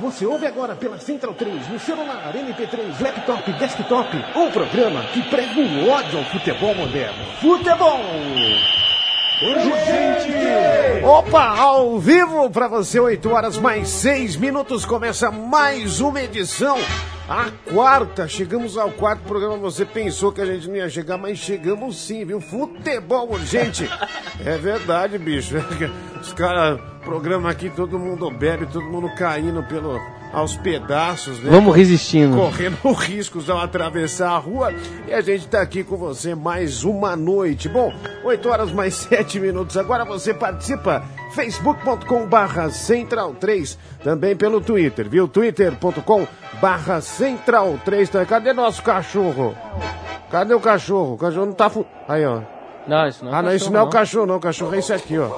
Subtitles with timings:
[0.00, 5.60] Você ouve agora pela Central 3, no celular, MP3, laptop, desktop, um programa que prega
[5.60, 7.24] o ódio ao futebol moderno.
[7.40, 7.98] Futebol!
[9.40, 11.04] Urgente!
[11.04, 16.76] Opa, ao vivo para você, 8 horas mais 6 minutos, começa mais uma edição.
[17.28, 19.56] A quarta, chegamos ao quarto programa.
[19.58, 22.40] Você pensou que a gente não ia chegar, mas chegamos sim, viu?
[22.40, 23.88] Futebol urgente.
[24.44, 25.54] É verdade, bicho.
[26.20, 30.00] Os caras, programa aqui, todo mundo bebe, todo mundo caindo pelo,
[30.32, 31.50] aos pedaços, né?
[31.50, 32.36] Vamos resistindo.
[32.36, 34.72] Correndo riscos de atravessar a rua.
[35.06, 37.68] E a gente tá aqui com você mais uma noite.
[37.68, 37.92] Bom,
[38.24, 39.76] 8 horas mais 7 minutos.
[39.76, 41.02] Agora você participa.
[41.34, 43.78] facebook.com barra central 3.
[44.02, 45.28] Também pelo Twitter, viu?
[45.28, 46.26] twitter.com
[46.60, 48.10] barra central 3.
[48.28, 49.54] Cadê nosso cachorro?
[50.30, 51.14] Cadê o cachorro?
[51.14, 51.70] O cachorro não tá...
[51.70, 51.86] Fu...
[52.06, 52.42] Aí, ó.
[52.88, 54.36] Não, isso não é Ah, não, isso não é o cachorro, não.
[54.36, 55.28] O cachorro é esse aqui, ó.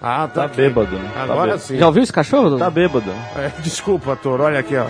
[0.00, 0.28] Ah, tá.
[0.28, 0.56] Tá aqui.
[0.56, 1.10] bêbado, né?
[1.12, 1.60] Tá Agora bêbado.
[1.62, 1.76] sim.
[1.76, 2.56] Já ouviu esse cachorro?
[2.56, 3.10] Tá bêbado.
[3.36, 4.86] É, desculpa, Toro, olha aqui, ó.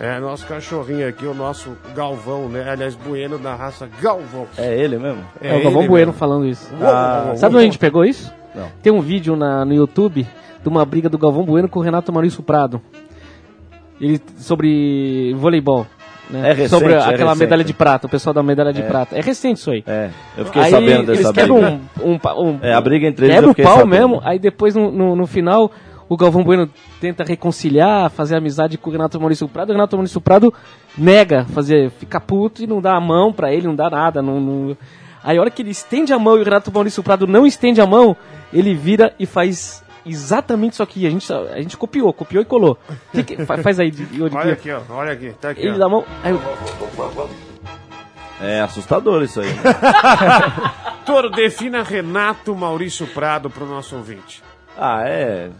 [0.00, 2.68] É, nosso cachorrinho aqui, o nosso Galvão, né?
[2.68, 4.46] Aliás, Bueno da raça Galvão.
[4.58, 5.22] É ele mesmo?
[5.40, 6.18] É, o Galvão ele Bueno mesmo.
[6.18, 6.68] falando isso.
[6.74, 8.32] Uou, Sabe onde a gente pegou isso?
[8.54, 8.68] Não.
[8.82, 10.26] Tem um vídeo na- no YouTube
[10.62, 12.80] de uma briga do Galvão Bueno com o Renato Maurício Prado.
[14.00, 15.86] Ele, sobre voleibol.
[16.28, 16.50] Né?
[16.50, 17.38] É recente, sobre é aquela recente.
[17.38, 19.16] medalha de prata, o pessoal da medalha de prata.
[19.16, 19.84] É recente isso aí.
[19.86, 21.80] É, eu fiquei aí sabendo eles dessa quebram briga.
[22.04, 23.88] um, um, um- É, a briga entre eles quebra o pau sabendo.
[23.90, 25.70] mesmo, aí depois no, no, no final
[26.08, 26.68] o Galvão Bueno
[27.00, 30.52] tenta reconciliar, fazer amizade com o Renato Maurício Prado, o Renato Maurício Prado
[30.98, 34.40] nega, fazer, fica puto e não dá a mão pra ele, não dá nada, não,
[34.40, 34.76] não-
[35.24, 37.80] Aí a hora que ele estende a mão e o Renato Maurício Prado não estende
[37.80, 38.16] a mão,
[38.52, 41.06] ele vira e faz exatamente isso aqui.
[41.06, 42.78] A gente, a gente copiou, copiou e colou.
[43.12, 44.70] Que que- fa- faz aí, Yuri, Olha aqui.
[44.70, 44.80] ó.
[44.90, 45.60] Olha aqui, tá aqui.
[45.62, 45.78] Ele ó.
[45.78, 46.04] dá a mão.
[46.22, 46.40] Aí, eu-
[48.40, 49.48] É assustador isso aí.
[51.06, 54.42] Toro, defina Renato Maurício Prado pro nosso ouvinte.
[54.76, 55.50] ah, é.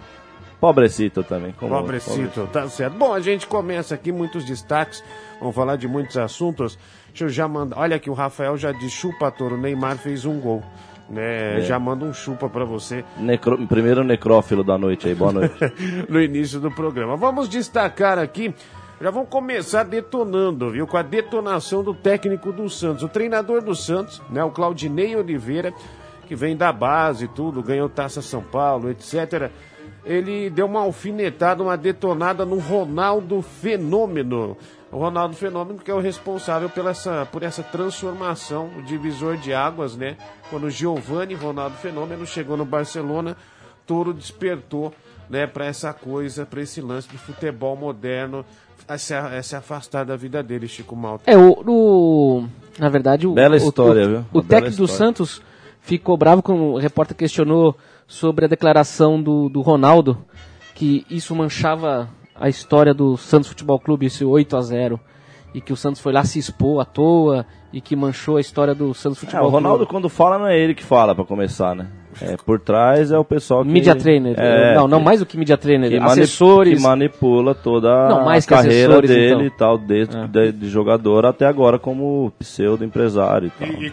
[0.59, 1.53] Pobrecito também.
[1.53, 2.95] Como, Pobrecito, tá certo.
[2.97, 5.05] Bom, a gente começa aqui muitos destaques.
[5.39, 6.79] Vamos falar de muitos assuntos.
[7.09, 7.79] Deixa eu já mandar.
[7.79, 9.55] Olha aqui, o Rafael já disse: chupa, Toro.
[9.57, 10.63] O Neymar fez um gol.
[11.09, 11.59] Né?
[11.59, 11.61] É.
[11.63, 13.65] Já manda um chupa pra você Necro...
[13.67, 15.55] Primeiro necrófilo da noite aí, boa noite.
[16.09, 17.17] no início do programa.
[17.17, 18.53] Vamos destacar aqui.
[19.01, 20.87] Já vamos começar detonando, viu?
[20.87, 23.03] Com a detonação do técnico do Santos.
[23.03, 24.43] O treinador do Santos, né?
[24.43, 25.73] O Claudinei Oliveira,
[26.27, 29.51] que vem da base e tudo, ganhou Taça São Paulo, etc.
[30.03, 34.57] Ele deu uma alfinetada, uma detonada no Ronaldo Fenômeno.
[34.97, 39.53] O Ronaldo Fenômeno que é o responsável pela essa, por essa transformação, o divisor de
[39.53, 40.17] águas, né?
[40.49, 43.37] Quando o Giovanni Ronaldo Fenômeno chegou no Barcelona,
[43.87, 44.95] Toro despertou,
[45.29, 48.43] né, para essa coisa, para esse lance de futebol moderno,
[48.89, 51.31] a se, a se afastar da vida dele, Chico Malta.
[51.31, 54.19] É, o, o- na verdade, o, Bela o- história, o, viu?
[54.33, 54.89] O Uma bela técnico do.
[54.89, 55.43] Santos
[55.83, 57.77] ficou bravo quando o repórter questionou
[58.07, 60.17] sobre a declaração do, do Ronaldo,
[60.75, 62.09] que isso manchava
[62.41, 65.01] a história do Santos Futebol Clube, esse 8 a 0
[65.55, 68.75] e que o Santos foi lá se expor à toa e que manchou a história
[68.75, 69.91] do Santos É, Futebol o Ronaldo, Clube.
[69.91, 71.89] quando fala, não é ele que fala, pra começar, né?
[72.23, 73.69] É, por trás é o pessoal que...
[73.71, 74.35] Media trainer.
[74.39, 75.91] É, não, não mais do que media trainer.
[75.91, 76.77] que assessores.
[76.79, 79.47] que manipula toda Não, mais a carreira dele então.
[79.47, 80.27] e tal, desde É.
[80.27, 83.69] de, de jogador até agora como pseudo-empresário e tal.
[83.83, 83.91] E, e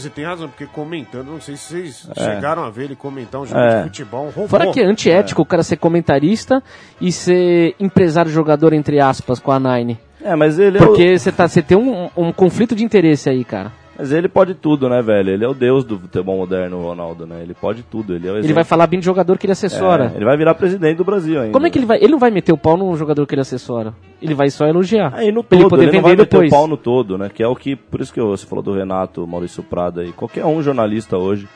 [0.00, 2.34] você tem razão, porque comentando, não sei se vocês É.
[2.34, 3.78] chegaram a ver ele comentar um jogo É.
[3.78, 4.48] de futebol, um robô.
[4.48, 6.62] Fora que é antiético o cara ser comentarista
[7.00, 9.98] e ser empresário jogador, entre aspas, com a Nine.
[10.22, 13.28] É, mas ele, é o- Porque você tá, você tem um, um conflito de interesse
[13.30, 13.72] aí, cara.
[14.00, 15.30] Mas ele pode tudo, né, velho?
[15.30, 17.42] Ele é o deus do futebol moderno, o Ronaldo, né?
[17.42, 18.14] Ele pode tudo.
[18.14, 20.10] Ele, é Ele vai falar bem de jogador que ele assessora.
[20.14, 21.52] É, ele vai virar presidente do Brasil ainda.
[21.52, 21.98] Como é que ele vai.
[21.98, 23.92] Ele não vai meter o pau num jogador que ele assessora.
[24.22, 25.12] Ele vai só elogiar.
[25.14, 26.48] Aí no pra ele todo, poder ele não vai meter depois.
[26.48, 27.28] o pau no todo, né?
[27.28, 30.46] Que é o que, por isso que você falou do Renato, Maurício Prada e qualquer
[30.46, 31.46] um jornalista hoje,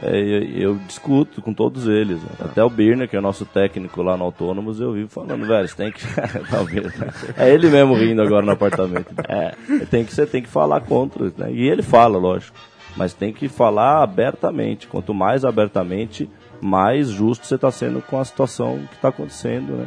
[0.00, 0.18] é,
[0.54, 2.22] eu, discuto com todos eles.
[2.22, 2.30] né?
[2.40, 5.68] Até o Birner, que é o nosso técnico lá no Autônomos, eu vivo falando, velho,
[5.68, 6.02] você tem que...
[7.36, 9.12] É ele mesmo rindo agora no apartamento.
[9.28, 9.54] É,
[9.86, 11.52] tem que, você tem que falar contra, né?
[11.52, 12.56] E ele fala, lógico.
[12.96, 14.86] Mas tem que falar abertamente.
[14.86, 16.28] Quanto mais abertamente,
[16.60, 19.86] mais justo você está sendo com a situação que está acontecendo, né?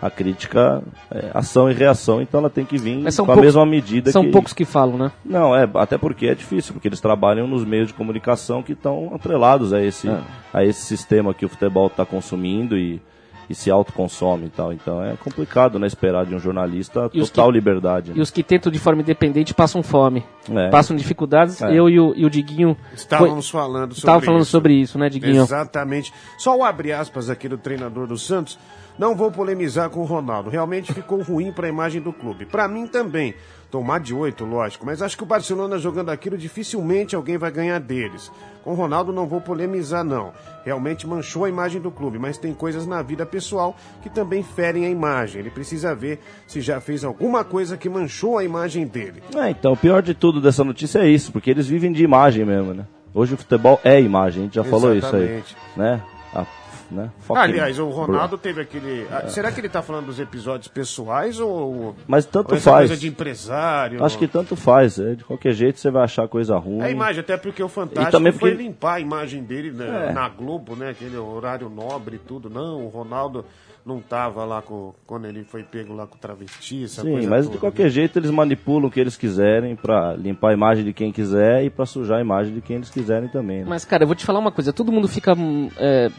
[0.00, 3.54] A crítica é ação e reação, então ela tem que vir são com a poucos-
[3.54, 4.30] mesma medida São que...
[4.30, 5.10] poucos que falam, né?
[5.24, 9.12] Não, é, até porque é difícil, porque eles trabalham nos meios de comunicação que estão
[9.14, 10.20] atrelados a esse, É.
[10.52, 13.00] a esse sistema que o futebol está consumindo e,
[13.48, 14.70] e se autoconsome e tal.
[14.70, 15.86] Então é complicado, né?
[15.86, 18.12] Esperar de um jornalista E os total que- liberdade.
[18.14, 20.22] E os que tentam de forma independente passam fome.
[20.50, 20.68] É.
[20.68, 21.62] Passam dificuldades.
[21.62, 21.72] É.
[21.72, 22.76] Eu e o, e o Diguinho.
[22.92, 24.50] Estávamos falando sobre Estava falando isso.
[24.50, 25.42] sobre isso, né, Diguinho?
[25.42, 26.12] Exatamente.
[26.36, 28.58] Só o abre aspas aqui do treinador do Santos.
[28.98, 30.48] Não vou polemizar com o Ronaldo.
[30.48, 32.46] Realmente ficou ruim para a imagem do clube.
[32.46, 33.34] Para mim também.
[33.70, 34.86] Tomar de oito, lógico.
[34.86, 38.30] Mas acho que o Barcelona jogando aquilo dificilmente alguém vai ganhar deles.
[38.62, 40.32] Com o Ronaldo não vou polemizar, não.
[40.64, 44.86] Realmente manchou a imagem do clube, mas tem coisas na vida pessoal que também ferem
[44.86, 45.40] a imagem.
[45.40, 49.22] Ele precisa ver se já fez alguma coisa que manchou a imagem dele.
[49.36, 52.44] É, então, o pior de tudo dessa notícia é isso, porque eles vivem de imagem
[52.44, 52.86] mesmo, né?
[53.12, 55.22] Hoje o futebol é imagem, a gente já falou isso aí.
[55.22, 55.56] Exatamente.
[55.76, 56.02] Né?
[56.34, 56.46] A,
[56.90, 57.10] né?
[57.20, 58.38] Fucking Aliás, o Ronaldo bro.
[58.38, 59.06] teve aquele.
[59.10, 61.94] ah, Será que ele tá falando dos episódios pessoais ou.
[62.06, 62.88] Mas tanto ou faz.
[62.88, 64.04] coisa de empresário?
[64.04, 66.80] Acho que tanto faz, é, de qualquer jeito você vai achar coisa ruim.
[66.80, 69.70] É a imagem, até porque o Fantástico E também foi porque- limpar a imagem dele
[69.72, 70.12] né, É.
[70.12, 70.90] na Globo, né?
[70.90, 72.48] Aquele horário nobre e tudo.
[72.50, 73.44] Não, o Ronaldo
[73.84, 77.44] não tava lá com, quando ele foi pego lá com travesti, essa Sim, coisa mas
[77.44, 80.92] toda, de qualquer jeito eles manipulam o que eles quiserem pra limpar a imagem de
[80.92, 83.60] quem quiser e pra sujar a imagem de quem eles quiserem também.
[83.60, 83.66] né?
[83.68, 84.72] Mas, cara, eu vou te falar uma coisa.
[84.72, 86.10] Todo mundo fica hum, é,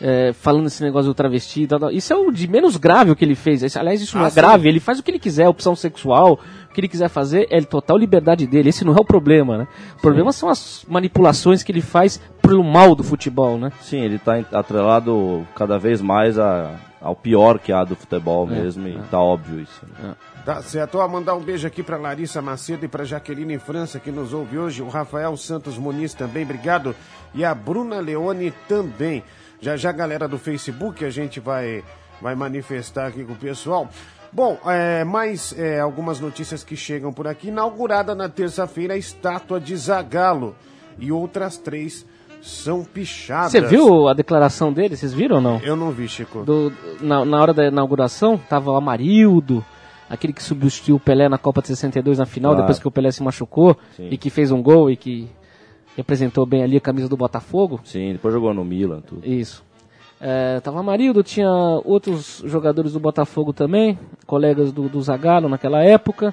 [0.00, 1.62] é, falando esse negócio do travesti.
[1.62, 1.90] e tal, tal.
[1.90, 3.62] Isso é o de menos grave o que ele fez.
[3.62, 4.36] Esse- aliás, isso não Ah, é sim.
[4.36, 4.68] grave.
[4.68, 6.38] Ele faz o que ele quiser, opção sexual,
[6.70, 8.68] o que ele quiser fazer, é total liberdade dele.
[8.70, 9.68] Esse não é o problema, né?
[9.98, 13.70] O problema são as manipulações que ele faz pro mal do futebol, né?
[13.80, 18.46] Sim, ele tá en- atrelado cada vez mais a- ao pior que há do futebol
[18.50, 19.82] É, mesmo e tá óbvio isso.
[20.02, 20.14] né?
[20.44, 20.98] Tá certo.
[20.98, 24.58] Ó, mandar um beijo aqui pra Larissa Macedo e pra Jaqueline França que nos ouve
[24.58, 24.82] hoje.
[24.82, 26.94] O Rafael Santos Muniz também, obrigado.
[27.34, 29.22] E a Bruna Leone também.
[29.62, 31.82] Já já, galera do Facebook, a gente vai,
[32.20, 33.88] vai manifestar aqui com o pessoal.
[34.32, 37.48] Bom, é, mais é, algumas notícias que chegam por aqui.
[37.48, 40.56] Inaugurada na terça-feira a estátua de Zagalo.
[40.98, 42.04] E outras três
[42.42, 43.52] são pichadas.
[43.52, 44.96] Você viu a declaração dele?
[44.96, 45.58] Vocês viram ou não?
[45.60, 46.42] Eu não vi, Chico.
[46.44, 49.64] Do- na, na hora da inauguração, tava o Amarildo,
[50.10, 52.64] aquele que substituiu o Pelé na Copa de 62 na final, Claro.
[52.64, 54.08] depois que o Pelé se machucou Sim.
[54.10, 55.30] e que fez um gol e que
[55.96, 57.80] representou bem ali a camisa do Botafogo.
[57.84, 59.26] Sim, depois jogou no Milan, tudo.
[59.26, 59.64] Isso.
[60.20, 61.50] É, tava Amarildo, tinha
[61.84, 66.32] outros jogadores do Botafogo também, colegas do, do Zagallo naquela época.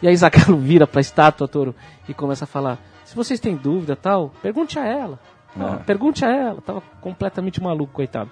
[0.00, 1.74] E aí Zagallo vira pra estátua, Toro,
[2.08, 5.18] e começa a falar: se vocês têm dúvida tal, pergunte a ela.
[5.58, 6.60] Ah, Pergunte a ela.
[6.60, 8.30] Tava completamente maluco, coitado.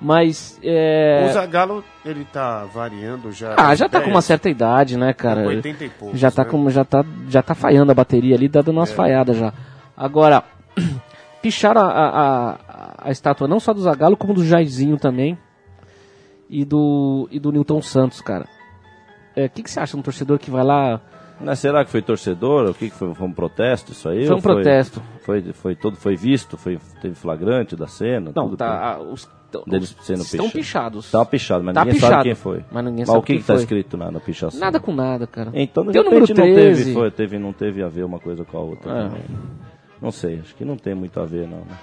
[0.00, 0.58] Mas.
[0.62, 1.26] É...
[1.30, 3.54] O Zagalo, ele tá variando já.
[3.56, 5.42] Ah, já tá com uma certa idade, né, cara?
[5.42, 6.50] Com 80 e poucos, já tá né?
[6.50, 9.52] com, já tá, já tá falhando a bateria ali, tá dando umas falhadas já.
[9.96, 10.44] Agora,
[11.42, 15.38] picharam a, a, a, a estátua não só do Zagallo, como do Jairzinho também.
[16.48, 18.46] E do, e do Newton Santos, cara.
[19.34, 21.00] É, O que, que você acha de um torcedor que vai lá.
[21.40, 22.70] Mas será que foi torcedor?
[22.70, 23.12] O que, que foi?
[23.14, 24.26] Foi um protesto isso aí?
[24.26, 25.02] Foi um protesto.
[25.24, 26.56] Foi, foi, todo, foi visto?
[26.56, 28.30] Foi, teve flagrante da cena?
[28.34, 28.98] Não, tudo tá.
[29.00, 29.28] Os,
[29.66, 30.52] Deles sendo estão pichados.
[31.06, 31.10] pichados.
[31.10, 32.64] Tá pichado, mas Tá ninguém pichado, sabe quem foi.
[32.70, 33.62] mas ninguém mas sabe o que, que tá foi.
[33.62, 34.60] escrito na, na pichação?
[34.60, 35.50] Nada com nada, cara.
[35.54, 36.82] Então, de Tem repente, não 13.
[36.84, 39.02] teve, foi, teve, não teve a ver uma coisa com a outra É.
[39.08, 39.22] também.
[40.00, 41.58] Não sei, acho que não tem muito a ver, não.
[41.58, 41.76] né?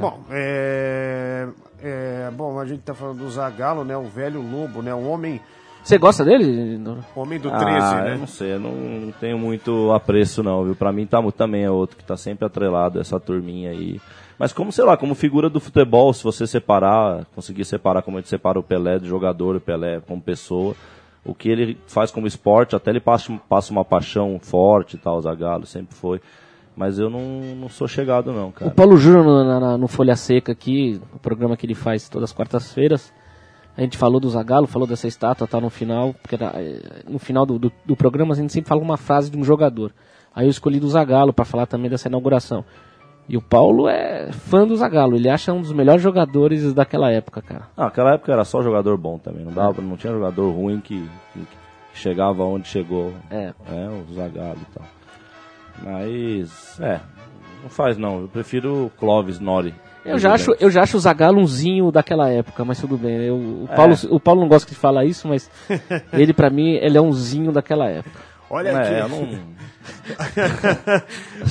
[0.00, 1.48] Bom, é,
[1.82, 3.96] é, bom, a gente tá falando do Zagalo, né?
[3.96, 4.94] O velho lobo, né?
[4.94, 5.40] O homem,
[5.82, 6.78] Você gosta dele?
[7.16, 8.14] Homem do 13, ah, né?
[8.14, 10.76] eu não sei, eu não, não tenho muito apreço não, viu?
[10.76, 13.98] Pra mim tá, também é outro que tá sempre atrelado, essa turminha aí.
[14.38, 18.20] Mas como, sei lá, como figura do futebol, se você separar, conseguir separar como a
[18.20, 20.76] gente separa o Pelé do jogador, o Pelé como pessoa,
[21.24, 25.16] o que ele faz como esporte, até ele passa, passa uma paixão forte e tal,
[25.16, 26.20] o Zagallo sempre foi.
[26.78, 27.20] Mas eu não,
[27.60, 28.70] não sou chegado não, cara.
[28.70, 32.30] O Paulo Júnior no, na- no Folha Seca aqui, o programa que ele faz todas
[32.30, 33.12] as quartas-feiras,
[33.76, 37.18] a gente falou do Zagallo, falou dessa estátua, tá no final, porque era, eh, no
[37.18, 39.92] final do, do, do programa a gente sempre fala uma frase de um jogador.
[40.34, 42.64] Aí eu escolhi do Zagallo para falar também dessa inauguração.
[43.28, 47.42] E o Paulo é fã do Zagallo, ele acha um dos melhores jogadores daquela época,
[47.42, 47.62] cara.
[47.76, 51.04] Ah, naquela época era só jogador bom também, não dava, não tinha jogador ruim que,
[51.34, 51.46] que-
[51.92, 53.12] chegava onde chegou.
[53.30, 53.52] É.
[54.08, 54.84] o Zagallo e tal.
[55.82, 57.00] Mas, é,
[57.62, 59.74] não faz não, eu prefiro o Clóvis Nori.
[60.04, 63.16] Eu já, acho, eu já acho o Zagallo umzinho daquela época, mas tudo bem.
[63.24, 65.50] Eu, o, Paulo, o Paulo não gosta de falar isso, mas
[66.12, 68.18] ele pra mim, ele é umzinho daquela época.
[68.48, 68.94] Olha aqui.
[68.94, 69.28] É, eu não...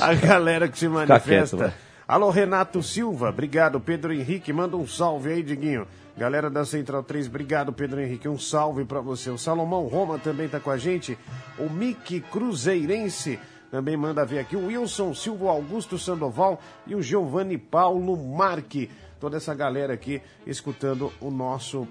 [0.00, 1.56] a galera que se quieto, manifesta.
[1.56, 1.72] vai.
[2.06, 3.78] Alô, Renato Silva, obrigado.
[3.78, 5.86] Pedro Henrique, manda um salve aí, Diguinho.
[6.16, 8.28] Galera da Central 3, obrigado, Pedro Henrique.
[8.28, 9.30] Um salve pra você.
[9.30, 11.16] O Salomão Roma também tá com a gente.
[11.58, 13.38] O Mickey Cruzeirense
[13.70, 14.56] também manda ver aqui.
[14.56, 18.90] O Wilson Silva, Augusto Sandoval e o Giovanni Paulo Marque.
[19.20, 21.86] Toda essa galera aqui escutando o nosso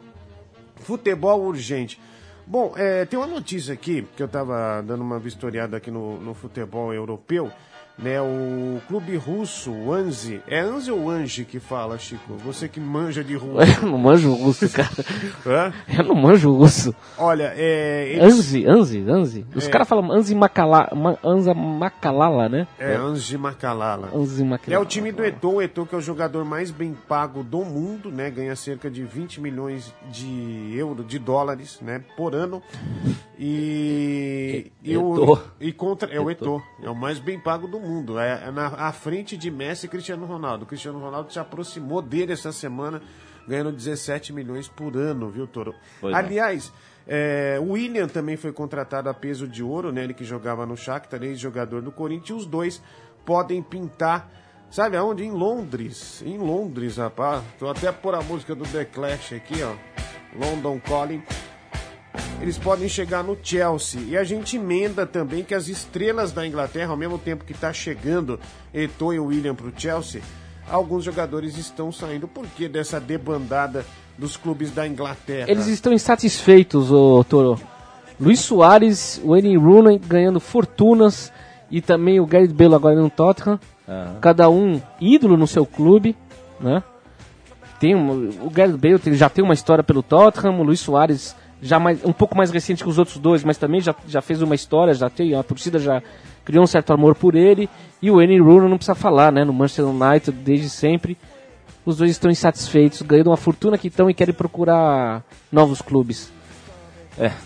[0.82, 2.00] Futebol urgente.
[2.46, 6.34] Bom, é, tem uma notícia aqui que eu estava dando uma vistoriada aqui no, no
[6.34, 7.52] futebol europeu.
[7.98, 10.42] Né, o clube russo, o Anzi.
[10.48, 12.36] É Anzi ou Anji que fala, Chico?
[12.46, 13.58] Você que manja de russo.
[13.82, 15.74] Eu não manjo russo, cara.
[15.98, 16.94] Eu não manjo russo.
[17.18, 18.10] Olha, é.
[18.14, 19.46] eles- Anzi, Anzi, Anzi.
[19.56, 19.70] Os É.
[19.72, 22.68] caras falam Anzi Macala, Ma- Anza Macalala, né?
[22.78, 24.10] É, Anji Macalala.
[24.14, 24.80] Anzi Macalala.
[24.82, 27.66] É o time do Eto'o, o Eto'o que é o jogador mais bem pago do
[27.66, 28.30] mundo, né?
[28.30, 32.04] Ganha cerca de 20 milhões de euros, de dólares, né?
[32.16, 32.62] Por ano.
[33.40, 35.40] E, e, o, Eto'o.
[35.60, 37.87] e contra é o Eto'o, é o mais bem pago do mundo.
[38.20, 40.64] É, é na à frente de Messi e Cristiano Ronaldo.
[40.64, 43.02] O Cristiano Ronaldo se aproximou dele essa semana,
[43.48, 45.74] ganhando 17 milhões por ano, viu, Toro?
[46.02, 46.18] Pois é.
[46.18, 46.72] Aliás,
[47.08, 50.04] é, o William também foi contratado a peso de ouro, né?
[50.04, 52.42] Ele que jogava no Shakhtar, ex-jogador do Corinthians.
[52.42, 52.82] Os dois
[53.26, 54.30] podem pintar,
[54.70, 55.24] sabe aonde?
[55.24, 56.22] Em Londres.
[56.26, 57.44] Em Londres, rapaz.
[57.58, 59.76] Tô até por a música do The Clash aqui, ó.
[60.38, 61.24] London Calling.
[62.42, 64.02] Eles podem chegar no Chelsea.
[64.08, 67.74] E a gente emenda também que as estrelas da Inglaterra, ao mesmo tempo que está
[67.74, 68.40] chegando
[68.74, 70.22] Eto'o e William para o Chelsea,
[70.70, 72.28] alguns jogadores estão saindo.
[72.28, 73.86] Por que dessa debandada
[74.18, 75.50] dos clubes da Inglaterra?
[75.50, 77.60] Eles estão insatisfeitos, ô Toro.
[78.20, 81.32] Luiz Soares, o Wayne Rooney ganhando fortunas
[81.70, 83.60] e também o Gareth Bale agora no Tottenham.
[83.88, 84.18] Aham.
[84.22, 86.16] Cada um ídolo no seu clube,
[86.60, 86.82] né?
[87.80, 91.36] Tem um, o Gareth Bale tem- já tem uma história pelo Tottenham, o Luiz Soares
[91.62, 94.42] já mais, um pouco mais recente que os outros dois, mas também já, já fez
[94.42, 96.02] uma história, já tem a torcida já
[96.46, 97.70] criou um certo amor por ele.
[98.02, 99.44] E o Wayne Rooney não precisa falar, né?
[99.44, 101.18] No Manchester United desde sempre.
[101.86, 106.32] Os dois estão insatisfeitos, ganhando uma fortuna que estão e querem procurar novos clubes.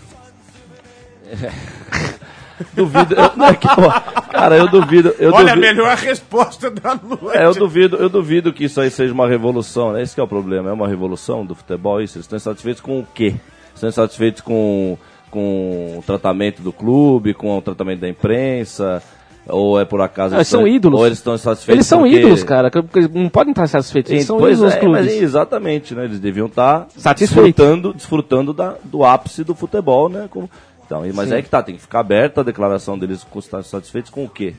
[2.74, 3.14] Duvido.
[3.14, 3.90] eu- não, é que, pô,
[4.30, 5.14] cara, eu duvido.
[5.18, 7.36] Eu Olha, a duvido, melhor resposta da noite.
[7.36, 10.02] É, eu duvido, eu duvido que isso aí seja uma revolução, né?
[10.02, 12.16] Esse que é o problema, é uma revolução do futebol, isso.
[12.18, 13.34] Eles estão insatisfeitos com o quê?
[13.82, 14.96] Estão insatisfeitos com,
[15.28, 19.02] com o tratamento do clube, com o tratamento da imprensa,
[19.48, 20.34] ou é por acaso...
[20.34, 21.00] Ah, eles são ídolos.
[21.00, 24.12] Ou eles estão insatisfeitos Eles são porque- ídolos, cara, que- porque não podem estar satisfeitos,
[24.12, 25.04] eles são pois ídolos dos é, clubes.
[25.06, 26.04] mas exatamente, né?
[26.04, 27.18] Eles deviam estar Satisfeitos.
[27.54, 30.28] desfrutando, desfrutando da, do ápice do futebol, né?
[30.30, 30.48] Como-
[30.86, 31.34] então, e- mas Sim.
[31.34, 34.28] é que tá, tem que ficar aberta a declaração deles com- estar satisfeitos com o
[34.28, 34.54] quê?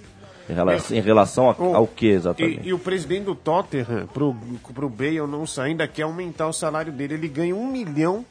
[0.49, 2.59] Em relação, em relação a- O- ao quê, exatamente?
[2.65, 4.35] E, e o presidente do Tottenham, pro,
[4.73, 7.13] pro Bale não sair, ainda quer aumentar o salário dele.
[7.13, 8.25] Ele ganha um milhão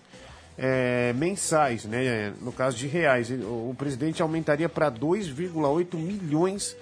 [0.57, 2.33] é, mensais, né?
[2.41, 3.31] No caso de reais.
[3.31, 6.77] O, presidente aumentaria para 2,8 milhões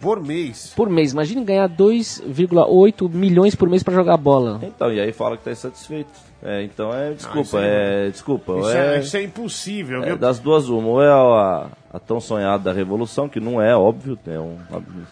[0.00, 0.72] por mês.
[0.74, 4.58] Por mês, imagine ganhar 2,8 milhões por mês pra jogar bola.
[4.62, 6.30] Então, e aí fala que tá insatisfeito.
[6.42, 8.52] É, então é, isso desculpa, aí é, desculpa.
[8.58, 10.16] Isso é, é, isso é impossível, é viu?
[10.16, 14.40] das duas uma, ou é a, a tão sonhada revolução, que não é óbvio, é
[14.40, 14.56] um,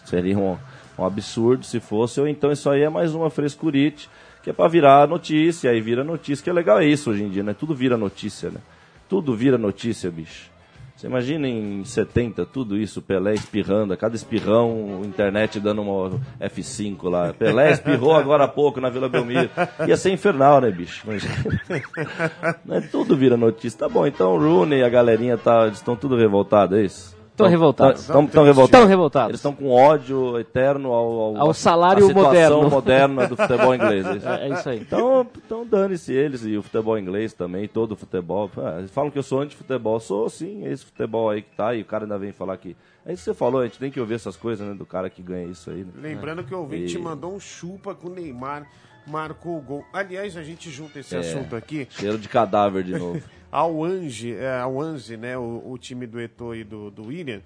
[0.05, 0.57] seria um,
[0.97, 4.09] um absurdo se fosse, ou então isso aí é mais uma frescurite,
[4.43, 7.29] que é pra virar notícia, aí vira notícia, que é legal é isso hoje em
[7.29, 7.53] dia, né?
[7.53, 8.59] Tudo vira notícia, né?
[9.07, 10.49] Tudo vira notícia, bicho.
[10.95, 17.09] Você imagina em 70, tudo isso, Pelé espirrando, a cada espirrão, internet dando uma F5
[17.09, 17.31] lá.
[17.33, 19.49] Pelé espirrou agora há pouco na Vila Belmiro.
[19.87, 21.03] Ia ser infernal, né, bicho?
[21.07, 21.23] Mas-
[22.65, 23.79] né, tudo vira notícia.
[23.79, 27.18] Tá bom, então o Rooney e a galerinha tá, estão tudo revoltados, é isso?
[27.43, 28.01] Tão revoltados.
[28.01, 28.69] Estão revoltados.
[28.71, 29.29] Tão revoltados.
[29.29, 32.69] Eles estão com ódio eterno ao, Ao salário à situação moderno.
[32.69, 34.05] moderna do futebol inglês.
[34.05, 34.27] É isso?
[34.27, 34.79] É, é isso aí.
[34.79, 38.49] Então, então dane-se eles e o futebol inglês também, todo o futebol.
[38.57, 39.99] Ah, eles falam que eu sou anti-futebol.
[39.99, 42.75] Sou sim, esse futebol aí que tá, e o cara ainda vem falar que.
[43.05, 45.09] É isso que você falou, a gente tem que ouvir essas coisas, né, do cara
[45.09, 45.83] que ganha isso aí.
[45.83, 45.91] Né?
[45.95, 48.67] Lembrando que o ouvinte E- mandou um chupa com o Neymar,
[49.09, 49.85] marcou o gol.
[49.91, 51.19] Aliás, a gente junta esse É.
[51.19, 53.21] assunto aqui Cheiro de cadáver de novo.
[53.51, 57.41] ao Ange, é, ao Anze, né, o, o time do Eto'o e do, do William,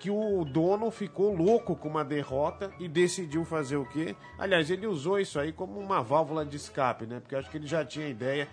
[0.00, 4.14] que o dono ficou louco com uma derrota e decidiu fazer o quê?
[4.38, 7.20] Aliás, ele usou isso aí como uma válvula de escape, né?
[7.20, 8.48] Porque acho que ele já tinha a ideia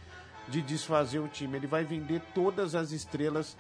[0.47, 1.57] de desfazer o time.
[1.57, 3.57] Ele vai vender todas as estrelas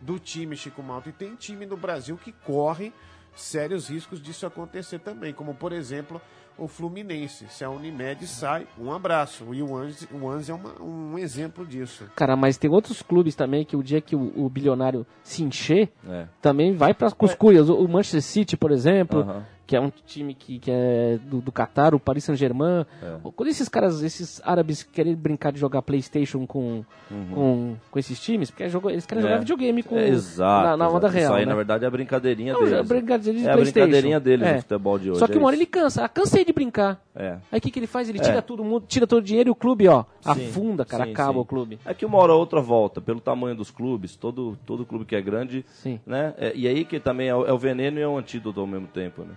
[0.00, 1.08] do time, Chico Malta.
[1.08, 2.92] E tem time no Brasil que corre
[3.34, 6.20] sérios riscos disso acontecer também, como por exemplo
[6.58, 7.46] o Fluminense.
[7.48, 9.52] Se a Unimed sai, um abraço.
[9.52, 12.04] E o Anze, o Anze é uma- um exemplo disso.
[12.14, 15.90] Cara, mas tem outros clubes também que o dia que o, o bilionário se encher,
[16.08, 16.26] É.
[16.40, 17.68] também vai para as cuias.
[17.68, 19.44] O, o Manchester City, por exemplo, Aham.
[19.66, 22.84] Que é um time que, que é do, do Qatar, o Paris Saint-Germain.
[23.02, 23.16] É.
[23.34, 26.84] Quando esses caras, esses árabes querem brincar de jogar Playstation com,
[27.32, 29.28] com, com esses times, porque é jogo- eles querem Uhum.
[29.28, 29.32] É.
[29.32, 30.68] jogar videogame com, É, exato.
[30.68, 31.14] na, na onda exato.
[31.14, 31.24] real.
[31.32, 31.50] Isso aí, né?
[31.50, 32.74] na verdade, é a brincadeirinha Não, deles.
[32.74, 34.52] é a brincadeirinha de é a brincadeirinha deles É.
[34.54, 35.18] no futebol de hoje.
[35.20, 35.62] Só que é uma hora isso.
[35.62, 36.04] ele cansa.
[36.04, 37.00] Ah, cansei de brincar.
[37.14, 37.38] É.
[37.50, 38.08] Aí o que, que ele faz?
[38.08, 38.22] Ele É.
[38.22, 41.12] tira todo mundo, tira todo o dinheiro e o clube, ó, Sim, afunda, cara, sim,
[41.12, 41.38] acaba sim.
[41.38, 41.78] o clube.
[41.84, 45.16] É que uma hora ou outra volta, pelo tamanho dos clubes, todo, todo clube que
[45.16, 46.00] é grande, Sim.
[46.06, 46.34] né?
[46.36, 48.66] É, e aí que também é o, é o veneno e é o antídoto ao
[48.66, 49.34] mesmo tempo, né?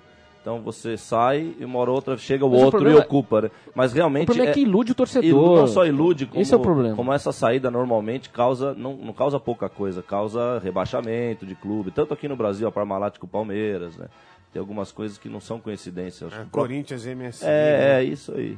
[0.47, 3.03] Então você sai e uma hora ou outra chega o Mas o outro problema- e
[3.03, 3.51] ocupa, né?
[3.75, 5.27] Mas O realmente problema é, que ilude o torcedor.
[5.27, 6.95] ilu- não só ilude, como, Esse é o problema.
[6.95, 11.91] como essa saída normalmente causa, não, não causa pouca coisa, causa rebaixamento de clube.
[11.91, 14.07] Tanto aqui no Brasil, a Parmalat com o Palmeiras, né?
[14.53, 16.31] tem algumas coisas que não são coincidências.
[16.31, 17.43] É, Corinthians MSI.
[17.45, 17.99] É, né?
[17.99, 18.57] é isso aí.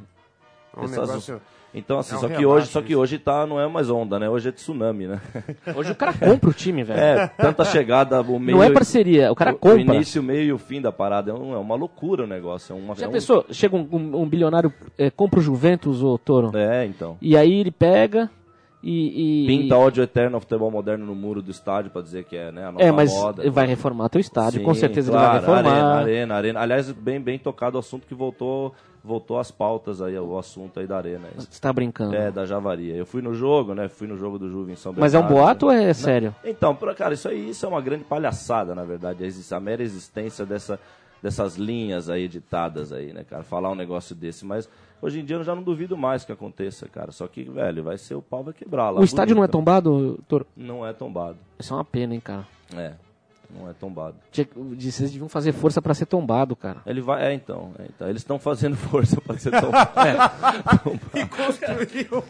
[0.76, 1.40] É um Essas- negócio-
[1.72, 4.18] Então, assim, É um só que hoje, só que hoje tá, não é mais onda,
[4.18, 4.28] né?
[4.28, 5.20] Hoje é tsunami, né?
[5.76, 6.98] Hoje o cara compra o time, velho.
[6.98, 8.58] É, tanta chegada, o meio.
[8.58, 9.76] Não é parceria, o cara o- compra.
[9.76, 11.30] O início, o meio e o fim da parada.
[11.30, 12.74] É, um- é uma loucura o negócio.
[12.74, 13.46] É uma, Já é um- pensou?
[13.50, 17.16] Chega um, um- um bilionário, é, compra o Juventus, ô Toro, É, então.
[17.22, 18.28] e aí ele pega
[18.82, 19.44] e...
[19.44, 22.50] e Pinta ódio eterno ao futebol moderno no muro do estádio pra dizer que é
[22.50, 23.50] né, a nova É, mas moda.
[23.50, 25.76] vai reformar teu estádio, Sim, com certeza claro, ele vai reformar.
[25.76, 26.60] Arena, arena, arena.
[26.60, 30.86] Aliás, bem, bem tocado o assunto que voltou, voltou às pautas aí, o assunto aí
[30.86, 31.28] da arena.
[31.36, 32.14] Você tá brincando.
[32.16, 32.94] É, da Javaria.
[32.94, 33.88] Eu fui no jogo, né?
[33.88, 35.44] Fui no jogo do Juve em São Mas é um Bernardo.
[35.46, 36.34] boato ou é sério?
[36.44, 39.24] Então, cara, isso aí isso é uma grande palhaçada, na verdade.
[39.50, 40.78] A mera existência dessa,
[41.22, 43.42] dessas linhas aí editadas aí, né, cara?
[43.42, 44.44] Falar um negócio desse.
[44.44, 44.68] Mas
[45.02, 47.12] hoje em dia eu já não duvido mais que aconteça, cara.
[47.12, 49.00] Só que, velho, vai ser o pau vai quebrar lá.
[49.00, 49.52] O estádio não é bonito.
[49.58, 50.46] tombado, Toro?
[50.56, 51.36] Não é tombado.
[51.58, 52.46] Isso é uma pena, hein, cara.
[52.76, 52.92] É,
[53.50, 54.14] não é tombado.
[54.30, 56.78] Tinha- Vocês deviam fazer força pra ser tombado, cara.
[56.86, 57.24] Ele vai.
[57.26, 57.72] É, então.
[57.78, 58.08] é, então.
[58.08, 59.90] Eles estão fazendo força pra ser tombado.
[61.14, 62.22] E construiu.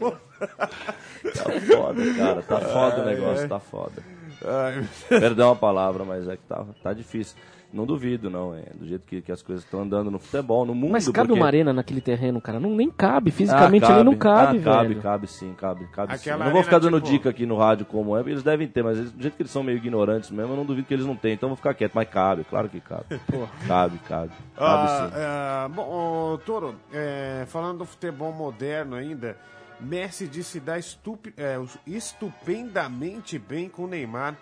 [1.35, 2.42] Tá foda, cara.
[2.42, 4.02] Tá foda o negócio, tá foda.
[4.42, 7.37] Ai, Perdão a palavra, mas é que tá, tá difícil.
[7.72, 8.54] Não duvido, não.
[8.54, 10.90] É, do jeito que, que as coisas estão andando no futebol, no mundo.
[10.92, 11.40] Mas cabe porque...
[11.40, 12.58] uma arena naquele terreno, cara?
[12.58, 13.30] Não, nem cabe.
[13.30, 15.00] Fisicamente Ah, ele não cabe, ah, cabe, velho.
[15.00, 16.30] cabe sim, cabe, cabe sim.
[16.30, 18.82] Não vou ficar dando tipo- dica aqui no rádio como é, porque eles devem ter,
[18.82, 21.06] mas eles- do jeito que eles são meio ignorantes mesmo, eu não duvido que eles
[21.06, 21.92] não tenham, então eu vou ficar quieto.
[21.94, 23.04] Mas cabe, claro que cabe.
[23.68, 23.98] Cabe, cabe.
[24.00, 25.14] Cabe Ah, sim.
[25.16, 29.36] ah, bom, Toro, é, falando do futebol moderno ainda,
[29.80, 34.36] Messi disse dar estupi- é, estupendamente bem com o Neymar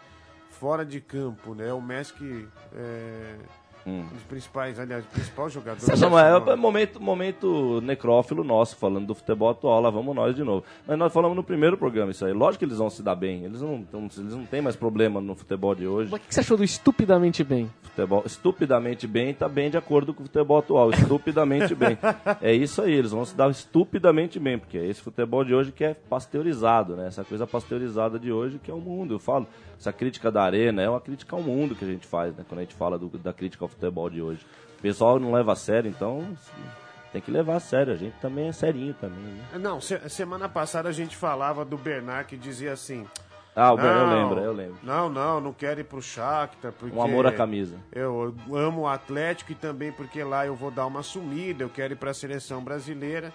[0.58, 1.72] fora de campo, né?
[1.72, 1.80] O
[2.14, 3.36] que é
[3.88, 4.00] Hum.
[4.10, 5.80] um dos principais, aliás, o principal jogador.
[5.88, 10.34] Não, do mas é momento, momento necrófilo nosso, falando do futebol atual, lá vamos nós
[10.36, 10.64] de novo.
[10.86, 12.32] Mas nós falamos no primeiro programa isso aí.
[12.32, 13.44] Lógico que eles vão se dar bem.
[13.44, 16.10] Eles não, tão- eles não têm mais problema no futebol de hoje.
[16.10, 17.70] Mas o que você achou do estupidamente bem?
[17.82, 20.90] Futebol estupidamente bem tá bem de acordo com o futebol atual.
[20.90, 21.96] Estupidamente bem.
[22.42, 25.72] É isso aí, eles vão se dar estupidamente bem, porque é esse futebol de hoje
[25.72, 27.06] que é pasteurizado, né?
[27.06, 29.14] Essa coisa pasteurizada de hoje que é o mundo.
[29.14, 29.46] Eu falo,
[29.78, 32.44] essa crítica da arena é uma crítica ao mundo que a gente faz, né?
[32.48, 33.77] Quando a gente fala do- da crítica ao futebol
[34.10, 34.44] de hoje.
[34.78, 36.26] O pessoal não leva a sério, então
[37.12, 37.92] tem que levar a sério.
[37.92, 39.44] A gente também é serinho também, né?
[39.58, 43.06] Não, se- semana passada a gente falava do Bernard que dizia assim.
[43.56, 44.76] Ah, o Ben, eu "Não, lembro, eu lembro.
[44.84, 47.74] Não, não, não quero ir pro Shakhtar porque Um amor à camisa.
[47.90, 51.94] Eu amo o Atlético e também porque lá eu vou dar uma sumida, eu quero
[51.94, 53.32] ir para a seleção brasileira.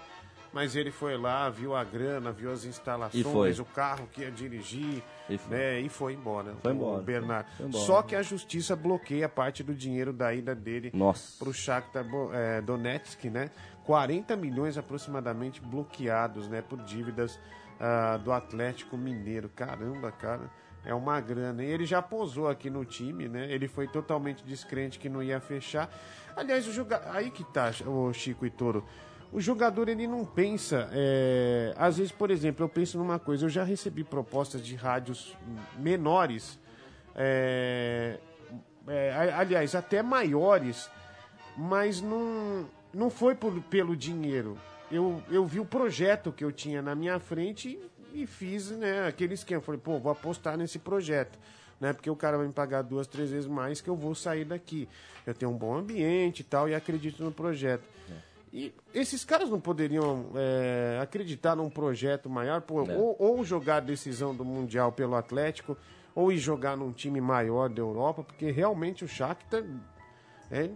[0.54, 5.02] Mas ele foi lá, viu a grana, viu as instalações, o carro que ia dirigir,
[5.28, 5.56] E foi.
[5.56, 6.54] né, e foi embora.
[6.62, 7.02] Foi o embora.
[7.02, 7.50] Bernard.
[7.56, 7.84] Foi embora.
[7.84, 10.92] Só que a justiça bloqueia parte do dinheiro da ida dele
[11.38, 13.50] para o Shakhtar é, Donetsk, né?
[13.84, 16.62] 40 milhões aproximadamente bloqueados, né?
[16.62, 17.38] Por dívidas
[17.80, 19.48] ah, do Atlético Mineiro.
[19.48, 20.48] Caramba, cara,
[20.84, 21.64] é uma grana.
[21.64, 23.50] E ele já posou aqui no time, né?
[23.50, 25.90] Ele foi totalmente descrente que não ia fechar.
[26.36, 27.02] Aliás, o joga...
[27.12, 28.84] aí que tá, o Chico e Toro.
[29.34, 30.88] O jogador ele não pensa.
[30.92, 33.44] é, Às vezes, por exemplo, eu penso numa coisa.
[33.44, 35.36] Eu já recebi propostas de rádios
[35.76, 36.58] menores.
[37.16, 38.18] é,
[38.86, 40.90] é, aliás, até maiores,
[41.56, 44.56] mas não, não foi por- pelo dinheiro.
[44.90, 47.78] Eu, eu vi o projeto que eu tinha na minha frente
[48.12, 49.60] e, e fiz né, aquele esquema.
[49.62, 51.38] Falei, pô, vou apostar nesse projeto.
[51.80, 54.44] Né, porque o cara vai me pagar duas, três vezes mais que eu vou sair
[54.44, 54.88] daqui.
[55.26, 57.82] Eu tenho um bom ambiente e tal, e acredito no projeto.
[58.56, 63.80] E esses caras não poderiam é, acreditar num projeto maior, pô, ou, ou jogar a
[63.80, 65.76] decisão do Mundial pelo Atlético,
[66.14, 69.64] ou ir jogar num time maior da Europa, porque realmente o Shakhtar
[70.52, 70.70] é